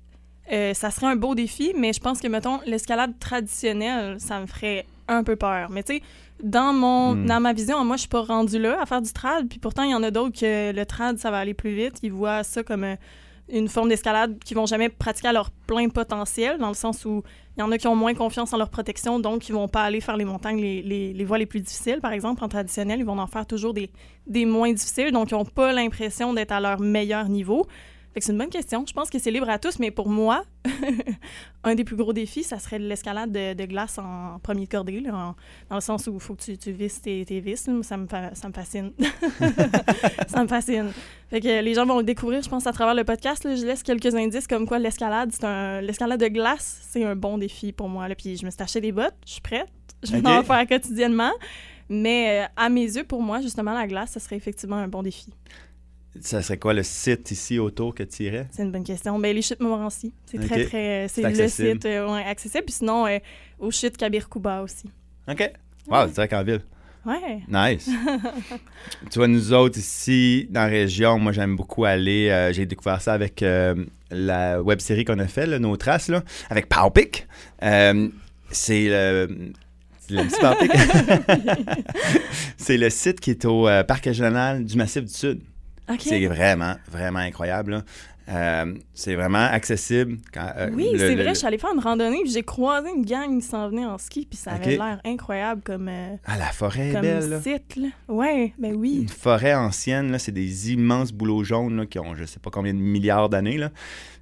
euh, 0.52 0.74
ça 0.74 0.92
serait 0.92 1.08
un 1.08 1.16
beau 1.16 1.36
défi, 1.36 1.74
mais 1.78 1.94
je 1.94 2.00
pense 2.00 2.20
que, 2.20 2.28
mettons, 2.28 2.60
l'escalade 2.66 3.18
traditionnelle, 3.20 4.20
ça 4.20 4.40
me 4.40 4.46
ferait 4.46 4.86
un 5.08 5.24
peu 5.24 5.36
peur. 5.36 5.70
Mais 5.70 5.84
tu 5.84 5.96
sais, 5.96 6.02
dans, 6.44 6.74
mon, 6.74 7.16
Hmm. 7.16 7.26
dans 7.26 7.40
ma 7.40 7.54
vision, 7.54 7.84
moi, 7.86 7.96
je 7.96 8.02
suis 8.02 8.10
pas 8.10 8.22
rendue 8.24 8.60
là 8.60 8.78
à 8.82 8.86
faire 8.86 9.02
du 9.02 9.12
trad, 9.14 9.48
puis 9.48 9.60
pourtant, 9.60 9.84
il 9.84 9.92
y 9.92 9.96
en 9.96 10.04
a 10.04 10.12
d'autres 10.12 10.40
que 10.40 10.72
le 10.72 10.86
trad, 10.86 11.18
ça 11.18 11.32
va 11.32 11.38
aller 11.40 11.54
plus 11.54 11.74
vite. 11.76 11.96
Ils 12.04 12.12
voient 12.12 12.44
ça 12.44 12.64
comme 12.64 12.84
euh, 12.84 12.96
une 13.50 13.68
forme 13.68 13.90
d'escalade 13.90 14.40
qu'ils 14.44 14.58
vont 14.58 14.66
jamais 14.66 14.90
pratiquer 14.90 15.28
à 15.30 15.34
leur 15.34 15.52
plein 15.68 15.90
potentiel, 15.90 16.58
dans 16.58 16.70
le 16.70 16.74
sens 16.74 17.06
où 17.06 17.24
il 17.58 17.60
y 17.60 17.64
en 17.64 17.72
a 17.72 17.78
qui 17.78 17.88
ont 17.88 17.96
moins 17.96 18.14
confiance 18.14 18.54
en 18.54 18.58
leur 18.58 18.70
protection, 18.70 19.20
donc 19.20 19.50
ils 19.50 19.54
vont 19.54 19.68
pas 19.68 19.84
aller 19.84 20.00
faire 20.00 20.16
les 20.16 20.24
montagnes, 20.24 20.62
les, 20.62 20.82
les, 20.82 21.12
les 21.12 21.26
voies 21.26 21.38
les 21.38 21.46
plus 21.46 21.60
difficiles, 21.60 22.00
par 22.02 22.14
exemple. 22.14 22.44
En 22.44 22.48
traditionnel, 22.48 23.00
ils 23.00 23.06
vont 23.06 23.20
en 23.20 23.28
faire 23.28 23.46
toujours 23.46 23.74
des, 23.74 23.90
des 24.26 24.46
moins 24.46 24.72
difficiles, 24.72 25.12
donc 25.12 25.32
ils 25.32 25.34
n'ont 25.36 25.46
pas 25.46 25.74
l'impression 25.74 26.34
d'être 26.34 26.54
à 26.54 26.62
leur 26.62 26.80
meilleur 26.80 27.28
niveau. 27.28 27.68
C'est 28.20 28.32
une 28.34 28.38
bonne 28.38 28.50
question. 28.50 28.84
Je 28.86 28.94
pense 28.94 29.10
que 29.10 29.20
c'est 29.20 29.32
libre 29.32 29.50
à 29.50 29.58
tous, 29.58 29.80
mais 29.80 29.90
pour 29.90 30.10
moi, 30.10 30.44
un 31.64 31.76
des 31.76 31.84
plus 31.84 31.96
gros 31.96 32.12
défis, 32.14 32.44
ça 32.44 32.60
serait 32.60 32.78
l'escalade 32.80 33.32
de, 33.32 33.54
de 33.54 33.66
glace 33.66 33.98
en 34.00 34.38
premier 34.44 34.66
de 34.66 34.70
cordée, 34.70 35.00
là, 35.00 35.16
en- 35.16 35.36
dans 35.70 35.76
le 35.76 35.82
sens 35.82 36.08
où 36.08 36.14
il 36.16 36.20
faut 36.20 36.36
que 36.36 36.42
tu, 36.44 36.58
tu 36.58 36.72
visses 36.72 37.02
tes, 37.02 37.24
tes 37.26 37.40
vis. 37.40 37.70
Ça 37.84 37.98
me, 37.98 38.08
fa- 38.08 38.36
ça 38.36 38.48
me 38.50 38.54
fascine. 38.54 38.92
ça 40.28 40.44
me 40.44 40.48
fascine. 40.48 40.92
Fait 41.30 41.40
que 41.40 41.62
les 41.62 41.74
gens 41.74 41.86
vont 41.86 41.98
le 42.00 42.04
découvrir, 42.04 42.42
je 42.42 42.50
pense, 42.50 42.68
à 42.68 42.74
travers 42.74 42.96
le 42.96 43.04
podcast. 43.04 43.44
là. 43.46 43.56
Je 43.56 43.66
laisse 43.66 43.84
quelques 43.84 44.14
indices 44.14 44.48
comme 44.48 44.68
quoi 44.68 44.80
l'escalade, 44.80 45.30
c'est 45.32 45.46
un... 45.46 45.82
l'escalade 45.82 46.20
de 46.20 46.28
glace, 46.28 46.82
c'est 46.90 47.04
un 47.04 47.16
bon 47.16 47.38
défi 47.38 47.72
pour 47.72 47.88
moi. 47.90 48.08
Là. 48.08 48.16
Puis 48.16 48.36
je 48.38 48.46
me 48.46 48.52
suis 48.52 48.62
acheté 48.62 48.82
des 48.82 48.92
bottes, 48.92 49.16
je 49.26 49.34
suis 49.34 49.42
prête. 49.42 49.70
Je 50.04 50.14
vais 50.18 50.28
en 50.28 50.44
faire 50.44 50.68
quotidiennement. 50.68 51.32
Mais 51.90 52.44
euh, 52.44 52.48
à 52.56 52.70
mes 52.70 52.84
yeux, 52.86 53.04
pour 53.04 53.22
moi, 53.22 53.42
justement, 53.42 53.74
la 53.74 53.86
glace, 53.86 54.12
ce 54.14 54.20
serait 54.20 54.38
effectivement 54.38 54.78
un 54.78 54.88
bon 54.88 55.04
défi. 55.04 55.28
Ça 56.20 56.42
serait 56.42 56.58
quoi 56.58 56.74
le 56.74 56.84
site 56.84 57.32
ici 57.32 57.58
autour 57.58 57.96
que 57.96 58.04
tu 58.04 58.24
irais? 58.24 58.48
C'est 58.52 58.64
une 58.64 58.72
bonne 58.72 58.84
question. 58.84 59.18
Ben, 59.18 59.34
les 59.34 59.42
chutes 59.42 59.62
Montmorency, 59.62 60.14
c'est 60.26 60.38
très, 60.40 60.66
très... 60.66 61.08
C'est 61.08 61.22
C'est 61.22 61.42
le 61.44 61.48
site 61.48 61.86
euh, 61.86 62.12
ouais, 62.14 62.24
accessible. 62.24 62.66
Puis 62.66 62.74
sinon, 62.76 63.08
euh, 63.08 63.18
aux 63.60 63.72
chutes 63.72 63.96
Kabir-Kuba 63.98 64.62
aussi. 64.62 64.90
OK. 65.30 65.52
Wow, 65.88 66.08
c'est 66.08 66.16
vrai 66.16 66.28
qu'en 66.28 66.44
ville. 66.44 66.62
Ouais. 67.06 67.42
Nice. 67.48 67.90
tu 69.10 69.20
vois, 69.20 69.28
nous 69.28 69.54
autres 69.54 69.80
ici, 69.80 70.48
dans 70.52 70.62
la 70.62 70.68
région, 70.68 71.18
moi, 71.18 71.32
j'aime 71.32 71.56
beaucoup 71.56 71.86
aller. 71.86 72.30
euh, 72.30 72.52
J'ai 72.54 72.66
découvert 72.66 73.02
ça 73.02 73.14
avec 73.14 73.42
euh, 73.42 73.74
la 74.12 74.62
web 74.62 74.80
série 74.80 75.06
qu'on 75.06 75.18
a 75.18 75.28
fait, 75.28 75.48
là, 75.48 75.58
Nos 75.60 75.78
Traces, 75.78 76.10
là, 76.10 76.24
avec 76.50 76.68
Powpic. 76.68 77.26
Euh, 77.64 78.10
c'est 78.52 78.88
le. 78.90 79.54
c'est 82.58 82.78
le 82.78 82.90
site 82.90 83.20
qui 83.22 83.32
est 83.32 83.46
au 83.46 83.68
euh, 83.68 83.84
Parc 83.84 84.04
régional 84.06 84.66
du 84.66 84.76
Massif 84.76 85.04
du 85.06 85.14
Sud. 85.14 85.40
C'est 86.00 86.26
vraiment, 86.28 86.76
vraiment 86.90 87.20
incroyable. 87.20 87.72
là. 87.72 87.84
Euh, 88.30 88.76
c'est 88.94 89.16
vraiment 89.16 89.44
accessible. 89.44 90.18
Quand, 90.34 90.48
euh, 90.56 90.70
Oui, 90.74 90.88
c'est 90.96 91.16
le- 91.16 91.24
vrai, 91.24 91.34
je 91.34 91.40
suis 91.40 91.48
allée 91.48 91.58
faire 91.58 91.74
une 91.74 91.82
randonnée, 91.82 92.20
j'ai 92.28 92.44
croisé 92.44 92.88
une 92.96 93.04
gang 93.04 93.42
qui 93.42 93.46
s'en 93.46 93.68
venait 93.68 93.86
en 93.86 93.98
ski, 93.98 94.26
puis 94.30 94.38
ça 94.38 94.52
avait 94.52 94.78
l'air 94.78 95.02
incroyable 95.04 95.62
comme, 95.64 95.90
euh, 95.90 96.16
Ah, 96.26 96.38
la 96.38 96.46
forêt 96.46 96.90
est 96.90 96.92
comme 96.94 97.02
belle. 97.02 97.42
site. 97.44 97.76
Là. 97.76 97.88
Ouais, 98.08 98.54
ben 98.58 98.74
oui. 98.76 99.00
Une 99.02 99.10
forêt 99.10 99.56
ancienne, 99.56 100.12
là, 100.12 100.20
c'est 100.20 100.32
des 100.32 100.72
immenses 100.72 101.12
bouleaux 101.12 101.44
jaunes 101.44 101.76
là, 101.78 101.86
qui 101.88 102.00
ont 102.00 102.16
je 102.16 102.24
sais 102.26 102.40
pas 102.40 102.52
combien 102.52 102.74
de 102.74 102.80
milliards 102.80 103.28
d'années. 103.28 103.58
là. 103.58 103.72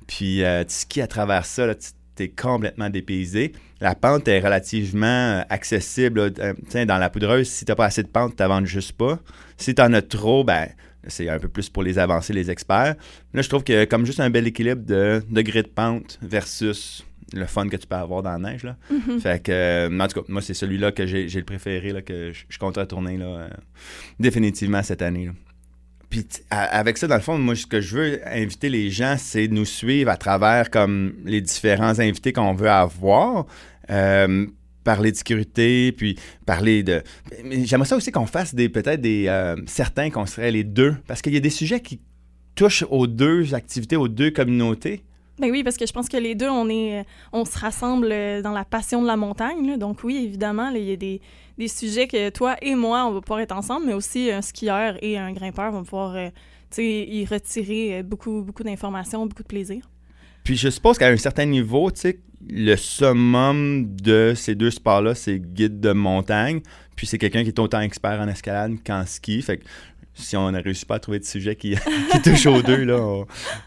Puis 0.08 0.43
euh, 0.43 0.63
tu 0.63 0.74
skis 0.74 1.02
à 1.02 1.08
travers 1.08 1.45
ça, 1.45 1.67
là, 1.67 1.76
tu 1.76 2.24
es 2.24 2.30
complètement 2.30 2.89
dépaysé. 2.89 3.52
La 3.80 3.95
pente 3.95 4.28
est 4.28 4.39
relativement 4.39 5.43
accessible. 5.50 6.32
là. 6.38 6.86
Dans 6.86 6.98
la 6.98 7.10
poudreuse, 7.10 7.48
si 7.48 7.63
t'as 7.65 7.76
pas 7.76 7.86
assez 7.86 8.02
de 8.04 8.08
pente, 8.08 8.36
t'avances 8.38 8.65
juste 8.65 8.93
pas. 8.93 9.19
Si 9.58 9.76
t'en 9.76 9.93
as 9.93 10.02
trop, 10.02 10.43
ben 10.43 10.67
c'est 11.10 11.30
un 11.30 11.39
peu 11.39 11.48
plus 11.48 11.69
pour 11.69 11.84
les 11.84 12.00
avancés, 12.00 12.34
les 12.34 12.50
experts. 12.50 12.95
Là, 13.34 13.41
je 13.41 13.50
trouve 13.50 13.63
que 13.63 13.86
comme 13.86 14.06
juste 14.06 14.19
un 14.19 14.30
bel 14.30 14.48
équilibre 14.48 14.84
de 14.86 15.22
degré 15.30 15.63
de 15.63 15.67
pente 15.67 16.19
versus 16.22 17.06
le 17.34 17.45
fun 17.45 17.67
que 17.67 17.78
tu 17.78 17.86
peux 17.86 17.95
avoir 17.95 18.24
dans 18.24 18.32
la 18.38 18.52
neige. 18.52 18.63
Là. 18.63 18.76
Mhm. 18.89 19.19
Fait 19.19 19.43
que, 19.43 19.52
euh, 19.52 20.00
en 20.00 20.08
tout 20.08 20.22
cas, 20.22 20.26
moi, 20.30 20.41
c'est 20.41 20.54
celui-là 20.54 20.91
que 20.91 21.06
j'ai 21.06 21.28
le 21.28 21.43
préféré, 21.43 21.91
là, 21.91 22.02
que 22.02 22.32
je, 22.32 22.45
je 22.50 22.58
compte 22.58 22.78
retourner 22.78 23.17
là, 23.17 23.26
euh, 23.26 23.50
définitivement 24.19 24.82
cette 24.82 25.02
année. 25.02 25.28
là. 25.28 25.34
Puis 26.10 26.26
avec 26.50 26.98
ça, 26.98 27.08
dans 27.08 27.15
le 27.15 27.22
fond, 27.22 27.38
moi, 27.38 27.56
ce 27.56 27.67
que 27.67 27.82
je 27.82 27.95
veux 27.95 28.28
inviter 28.28 28.69
les 28.69 28.89
gens, 28.89 29.15
c'est 29.17 29.48
de 29.48 29.54
nous 29.54 29.65
suivre 29.65 30.10
à 30.10 30.17
travers 30.17 30.72
comme 30.72 31.13
les 31.24 31.39
différents 31.39 32.00
invités 32.00 32.34
qu'on 32.34 32.54
veut 32.54 32.69
avoir. 32.69 33.45
Euh, 33.91 34.48
parler 34.89 35.12
de 35.12 35.17
sécurité, 35.17 35.91
puis 35.91 36.17
parler 36.47 36.82
de... 36.82 37.04
J'aimerais 37.63 37.88
ça 37.88 37.95
aussi 37.95 38.12
qu'on 38.12 38.25
fasse 38.25 38.56
des 38.56 38.69
peut-être 38.69 38.99
des... 38.99 39.28
euh, 39.28 39.56
certains 39.67 40.10
qu'on 40.10 40.25
serait 40.25 40.52
les 40.52 40.63
deux, 40.63 40.95
parce 41.06 41.21
qu'il 41.21 41.32
y 41.32 41.38
a 41.38 41.39
des 41.39 41.52
sujets 41.52 41.80
qui 41.80 41.99
touchent 42.56 42.84
aux 42.89 43.06
deux 43.06 43.54
activités, 43.54 43.97
aux 43.97 44.08
deux 44.08 44.32
communautés. 44.32 45.04
Ben 45.38 45.52
oui, 45.52 45.63
parce 45.63 45.78
que 45.78 45.86
je 45.86 45.93
pense 45.93 46.10
que 46.10 46.17
les 46.17 46.34
deux, 46.34 46.49
on 46.49 46.67
on 47.34 47.45
se 47.45 47.60
rassemble 47.60 48.10
euh, 48.12 48.41
dans 48.41 48.52
la 48.52 48.65
passion 48.65 49.04
de 49.04 49.06
la 49.06 49.15
montagne. 49.15 49.78
Donc 49.78 50.04
oui, 50.04 50.23
évidemment, 50.25 50.69
il 50.69 50.84
y 50.84 50.91
a 50.91 50.95
des, 50.95 51.67
sujets 51.67 52.08
que 52.08 52.32
toi 52.32 52.56
et 52.63 52.73
moi, 52.73 53.06
on 53.06 53.12
va 53.12 53.21
pouvoir 53.21 53.41
être 53.41 53.56
ensemble, 53.56 53.86
mais 53.86 53.93
aussi 53.93 54.32
un 54.32 54.41
skieur 54.41 54.97
et 55.04 55.19
un 55.19 55.32
grimpeur 55.34 55.71
vont 55.71 55.84
pouvoir 55.84 56.15
euh, 56.15 56.30
y 56.80 57.25
retirer 57.25 58.02
beaucoup, 58.02 58.41
beaucoup 58.41 58.63
d'informations, 58.63 59.28
beaucoup 59.28 59.43
de 59.43 59.47
plaisir. 59.47 59.88
Puis 60.50 60.58
je 60.58 60.70
suppose 60.70 60.98
qu'à 60.98 61.10
un 61.10 61.16
certain 61.18 61.46
niveau, 61.46 61.92
tu 61.92 62.00
sais, 62.02 62.20
le 62.50 62.76
summum 62.76 63.86
de 64.02 64.34
ces 64.36 64.56
deux 64.56 64.72
sports-là, 64.72 65.14
c'est 65.14 65.38
guide 65.38 65.80
de 65.80 65.92
montagne. 65.92 66.62
Puis 66.96 67.06
c'est 67.06 67.20
quelqu'un 67.20 67.44
qui 67.44 67.50
est 67.50 67.60
autant 67.60 67.82
expert 67.82 68.20
en 68.20 68.28
escalade 68.28 68.78
qu'en 68.84 69.06
ski. 69.06 69.44
Fait 69.44 69.58
que 69.58 69.64
si 70.16 70.36
on 70.36 70.50
n'a 70.50 70.58
réussi 70.60 70.88
pas 70.88 70.96
à 70.96 71.00
trouver 71.00 71.20
de 71.20 71.24
sujet 71.24 71.56
qui, 71.56 71.76
touche 72.24 72.48
aux 72.48 72.64
deux, 72.64 72.84
là, 72.84 73.00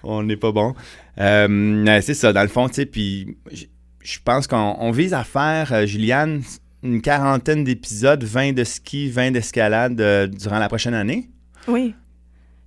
on- 0.02 0.24
n'est 0.24 0.36
pas 0.36 0.50
bon. 0.50 0.74
Euh, 1.18 2.00
c'est 2.00 2.14
ça, 2.14 2.32
dans 2.32 2.42
le 2.42 2.48
fond, 2.48 2.66
tu 2.66 2.74
sais, 2.74 2.86
puis 2.86 3.36
je- 3.52 4.18
pense 4.24 4.48
qu'on 4.48 4.74
on 4.80 4.90
vise 4.90 5.14
à 5.14 5.22
faire, 5.22 5.72
euh, 5.72 5.86
Juliane, 5.86 6.42
une 6.82 7.00
quarantaine 7.00 7.62
d'épisodes, 7.62 8.24
20 8.24 8.54
de 8.54 8.64
ski, 8.64 9.08
20 9.08 9.30
d'escalade 9.30 10.00
euh, 10.00 10.26
durant 10.26 10.58
la 10.58 10.66
prochaine 10.66 10.94
année. 10.94 11.30
Oui. 11.68 11.94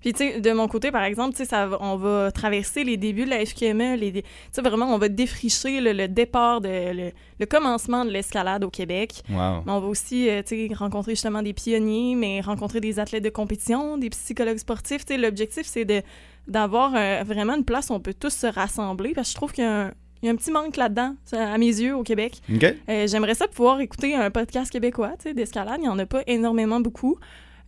Puis, 0.05 0.13
tu 0.13 0.19
sais, 0.19 0.39
de 0.39 0.51
mon 0.51 0.67
côté, 0.67 0.91
par 0.91 1.03
exemple, 1.03 1.35
tu 1.35 1.43
sais, 1.45 1.55
on 1.79 1.95
va 1.95 2.31
traverser 2.31 2.83
les 2.83 2.95
débuts 2.95 3.25
de 3.25 3.31
la 3.31 3.43
FQME, 3.43 3.95
les, 3.95 4.11
tu 4.11 4.21
sais, 4.51 4.61
vraiment, 4.61 4.93
on 4.93 4.99
va 4.99 5.09
défricher 5.09 5.81
le, 5.81 5.93
le 5.93 6.07
départ, 6.07 6.61
de, 6.61 6.69
le, 6.93 7.11
le 7.39 7.45
commencement 7.47 8.05
de 8.05 8.11
l'escalade 8.11 8.63
au 8.63 8.69
Québec. 8.69 9.23
Wow. 9.31 9.63
Mais 9.65 9.71
on 9.71 9.79
va 9.79 9.87
aussi 9.87 10.29
euh, 10.29 10.43
tu 10.45 10.67
sais, 10.67 10.75
rencontrer 10.75 11.13
justement 11.13 11.41
des 11.41 11.53
pionniers, 11.53 12.13
mais 12.13 12.39
rencontrer 12.39 12.81
des 12.81 12.99
athlètes 12.99 13.23
de 13.23 13.31
compétition, 13.31 13.97
des 13.97 14.11
psychologues 14.11 14.59
sportifs. 14.59 15.05
Tu 15.07 15.15
sais, 15.15 15.17
L'objectif, 15.19 15.65
c'est 15.65 15.85
de 15.85 16.03
d'avoir 16.47 16.93
euh, 16.95 17.23
vraiment 17.25 17.55
une 17.55 17.65
place 17.65 17.89
où 17.89 17.93
on 17.93 17.99
peut 17.99 18.13
tous 18.13 18.29
se 18.29 18.45
rassembler, 18.45 19.13
parce 19.15 19.29
que 19.29 19.31
je 19.31 19.35
trouve 19.37 19.53
qu'il 19.53 19.63
y 19.63 19.67
a 19.67 19.85
un, 19.85 19.91
il 20.21 20.27
y 20.27 20.29
a 20.29 20.31
un 20.31 20.35
petit 20.35 20.51
manque 20.51 20.77
là-dedans, 20.77 21.15
à 21.31 21.57
mes 21.57 21.65
yeux, 21.65 21.95
au 21.95 22.03
Québec. 22.03 22.41
Euh, 22.89 23.07
J'aimerais 23.07 23.33
ça 23.33 23.47
pouvoir 23.47 23.79
écouter 23.79 24.13
un 24.13 24.29
podcast 24.29 24.71
québécois 24.71 25.13
d'escalade. 25.35 25.77
Il 25.79 25.83
n'y 25.83 25.89
en 25.89 25.97
a 25.97 26.05
pas 26.05 26.21
énormément 26.27 26.79
beaucoup. 26.79 27.17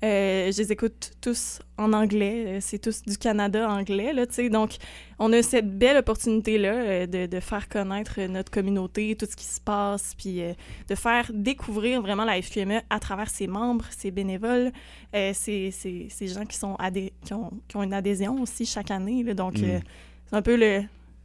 Euh, 0.04 0.52
je 0.52 0.58
les 0.60 0.72
écoute 0.72 1.14
tous 1.22 1.60
en 1.78 1.92
anglais. 1.92 2.44
Euh, 2.48 2.58
C'est 2.62 2.78
tous 2.78 3.02
du 3.02 3.18
Canada 3.18 3.68
anglais. 3.68 4.14
Là, 4.14 4.28
tu 4.28 4.34
sais. 4.36 4.50
Donc, 4.50 4.76
on 5.18 5.34
a 5.34 5.42
cette 5.42 5.76
belle 5.78 5.98
opportunité-là 5.98 6.74
euh, 6.74 7.06
de, 7.08 7.26
de 7.26 7.40
faire 7.40 7.68
connaître 7.68 8.22
notre 8.28 8.52
communauté, 8.52 9.16
tout 9.16 9.26
ce 9.28 9.36
qui 9.36 9.46
se 9.46 9.60
passe, 9.60 10.14
puis 10.16 10.42
euh, 10.44 10.54
de 10.88 10.94
faire 10.96 11.32
découvrir 11.34 12.02
vraiment 12.04 12.26
la 12.26 12.40
FQME 12.40 12.82
à 12.92 13.00
travers 13.00 13.30
ses 13.30 13.48
membres, 13.48 13.86
ses 13.90 14.12
bénévoles, 14.12 14.72
euh, 15.16 15.32
ces, 15.34 15.72
ces- 15.72 16.08
ces 16.12 16.28
gens 16.28 16.46
qui, 16.46 16.58
sont 16.58 16.76
adhé- 16.76 17.14
qui, 17.26 17.34
ont, 17.34 17.52
qui 17.68 17.76
ont 17.78 17.82
une 17.84 17.94
adhésion 17.94 18.40
aussi 18.42 18.68
chaque 18.68 18.92
année. 18.92 19.24
là. 19.24 19.34
donc, 19.34 19.54
Mm. 19.58 19.82
c'est 20.30 20.36
un 20.36 20.42
peu 20.44 20.56
le, 20.58 20.84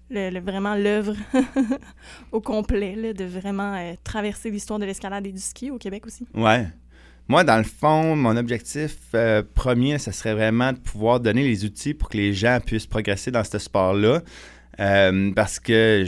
le- 0.08 0.30
le- 0.30 0.40
vraiment 0.40 0.76
l'œuvre 0.76 1.14
au 2.32 2.40
complet 2.40 2.94
là, 2.96 3.12
de 3.12 3.24
vraiment 3.24 3.74
euh, 3.74 3.92
traverser 4.02 4.50
l'histoire 4.50 4.78
de 4.78 4.86
l'escalade 4.86 5.26
et 5.26 5.32
du 5.32 5.40
ski 5.40 5.70
au 5.70 5.76
Québec 5.78 6.06
aussi. 6.06 6.26
Ouais. 6.34 6.66
Moi, 7.28 7.44
dans 7.44 7.56
le 7.56 7.64
fond, 7.64 8.16
mon 8.16 8.36
objectif 8.36 8.96
euh, 9.14 9.42
premier, 9.54 9.98
ce 9.98 10.10
serait 10.10 10.34
vraiment 10.34 10.72
de 10.72 10.78
pouvoir 10.78 11.20
donner 11.20 11.44
les 11.44 11.64
outils 11.64 11.94
pour 11.94 12.08
que 12.08 12.16
les 12.16 12.34
gens 12.34 12.58
puissent 12.64 12.86
progresser 12.86 13.30
dans 13.30 13.44
ce 13.44 13.58
sport-là. 13.58 14.22
Euh, 14.80 15.32
parce 15.34 15.60
que 15.60 16.04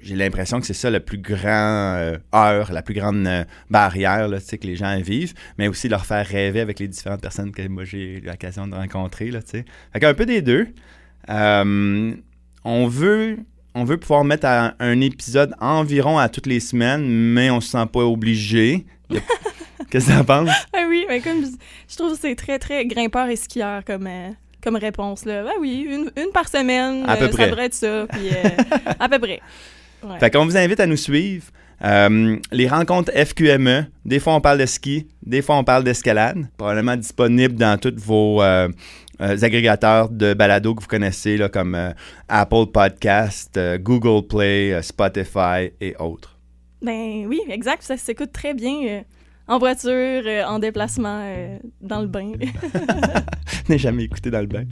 j'ai 0.00 0.16
l'impression 0.16 0.60
que 0.60 0.66
c'est 0.66 0.74
ça 0.74 0.90
le 0.90 1.00
plus 1.00 1.18
grand 1.18 1.96
euh, 1.96 2.18
heure, 2.34 2.72
la 2.72 2.82
plus 2.82 2.94
grande 2.94 3.46
barrière 3.70 4.28
là, 4.28 4.38
que 4.40 4.66
les 4.66 4.76
gens 4.76 5.00
vivent, 5.00 5.32
mais 5.56 5.68
aussi 5.68 5.88
leur 5.88 6.04
faire 6.04 6.26
rêver 6.26 6.60
avec 6.60 6.78
les 6.80 6.88
différentes 6.88 7.22
personnes 7.22 7.52
que 7.52 7.66
moi 7.68 7.84
j'ai 7.84 8.18
eu 8.18 8.20
l'occasion 8.20 8.66
de 8.66 8.74
rencontrer. 8.74 9.30
Là, 9.30 9.40
fait 9.40 9.64
qu'un 10.00 10.14
peu 10.14 10.26
des 10.26 10.42
deux. 10.42 10.68
On 11.28 12.86
veut 12.86 13.38
on 13.74 13.86
pouvoir 13.86 14.24
mettre 14.24 14.46
un 14.46 15.00
épisode 15.00 15.54
environ 15.60 16.18
à 16.18 16.28
toutes 16.28 16.46
les 16.46 16.60
semaines, 16.60 17.04
mais 17.06 17.50
on 17.50 17.60
se 17.60 17.70
sent 17.70 17.86
pas 17.92 18.04
obligé. 18.04 18.86
Qu'est-ce 19.90 20.06
que 20.06 20.12
tu 20.12 20.18
en 20.18 20.24
penses? 20.24 20.50
Ah 20.72 20.86
oui, 20.88 21.04
mais 21.08 21.20
comme 21.20 21.44
je, 21.44 21.96
trouve 21.96 22.12
que 22.12 22.18
c'est 22.20 22.34
très, 22.34 22.58
très 22.58 22.86
grimpeur 22.86 23.28
et 23.28 23.36
skieur 23.36 23.84
comme, 23.84 24.06
euh, 24.06 24.30
comme 24.62 24.76
réponse. 24.76 25.24
Là. 25.24 25.42
Ben 25.42 25.52
oui, 25.60 25.86
une, 25.88 26.10
une 26.22 26.32
par 26.32 26.48
semaine, 26.48 27.04
À 27.08 27.16
peu 27.16 27.24
euh, 27.24 27.28
près. 27.28 27.44
ça 27.44 27.50
devrait 27.50 27.66
être 27.66 27.74
ça. 27.74 28.06
Puis, 28.10 28.28
euh, 28.28 28.48
à 28.98 29.08
peu 29.08 29.18
près. 29.18 29.40
Ouais. 30.04 30.18
Fait 30.20 30.30
qu'on 30.30 30.44
vous 30.44 30.58
invite 30.58 30.80
à 30.80 30.86
nous 30.86 30.98
suivre. 30.98 31.46
Les 31.82 32.68
rencontres 32.68 33.10
FQME, 33.10 33.86
des 34.04 34.20
fois 34.20 34.34
on 34.34 34.42
parle 34.42 34.58
de 34.58 34.66
ski, 34.66 35.06
des 35.24 35.40
fois 35.40 35.56
on 35.56 35.64
parle 35.64 35.82
d'escalade, 35.82 36.46
probablement 36.58 36.94
disponible 36.94 37.54
dans 37.54 37.78
tous 37.78 37.94
vos 37.96 38.42
euh, 39.20 39.36
agrégateurs 39.42 40.08
de 40.08 40.34
balado 40.34 40.74
que 40.74 40.82
vous 40.82 40.88
connaissez, 40.88 41.36
là, 41.36 41.48
comme 41.48 41.76
euh, 41.76 41.92
Apple 42.28 42.66
Podcast, 42.72 43.56
euh, 43.56 43.78
Google 43.78 44.26
Play, 44.26 44.82
Spotify 44.82 45.70
et 45.80 45.94
autres. 45.98 46.36
Ben 46.82 47.24
oui, 47.26 47.40
exact. 47.48 47.82
Ça 47.84 47.96
s'écoute 47.96 48.32
très 48.32 48.54
bien 48.54 49.04
en 49.46 49.58
voiture, 49.58 49.90
euh, 49.90 50.44
en 50.44 50.58
déplacement, 50.58 51.20
euh, 51.22 51.58
dans 51.80 52.00
le 52.00 52.06
bain. 52.06 52.32
N'ai 53.68 53.78
jamais 53.78 54.04
écouté 54.04 54.30
dans 54.30 54.40
le 54.40 54.46
bain. 54.46 54.64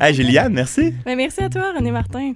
Hey, 0.00 0.14
Juliane, 0.14 0.52
merci. 0.52 0.94
ben, 1.04 1.16
merci 1.16 1.42
à 1.42 1.48
toi, 1.50 1.72
René 1.76 1.90
Martin. 1.90 2.32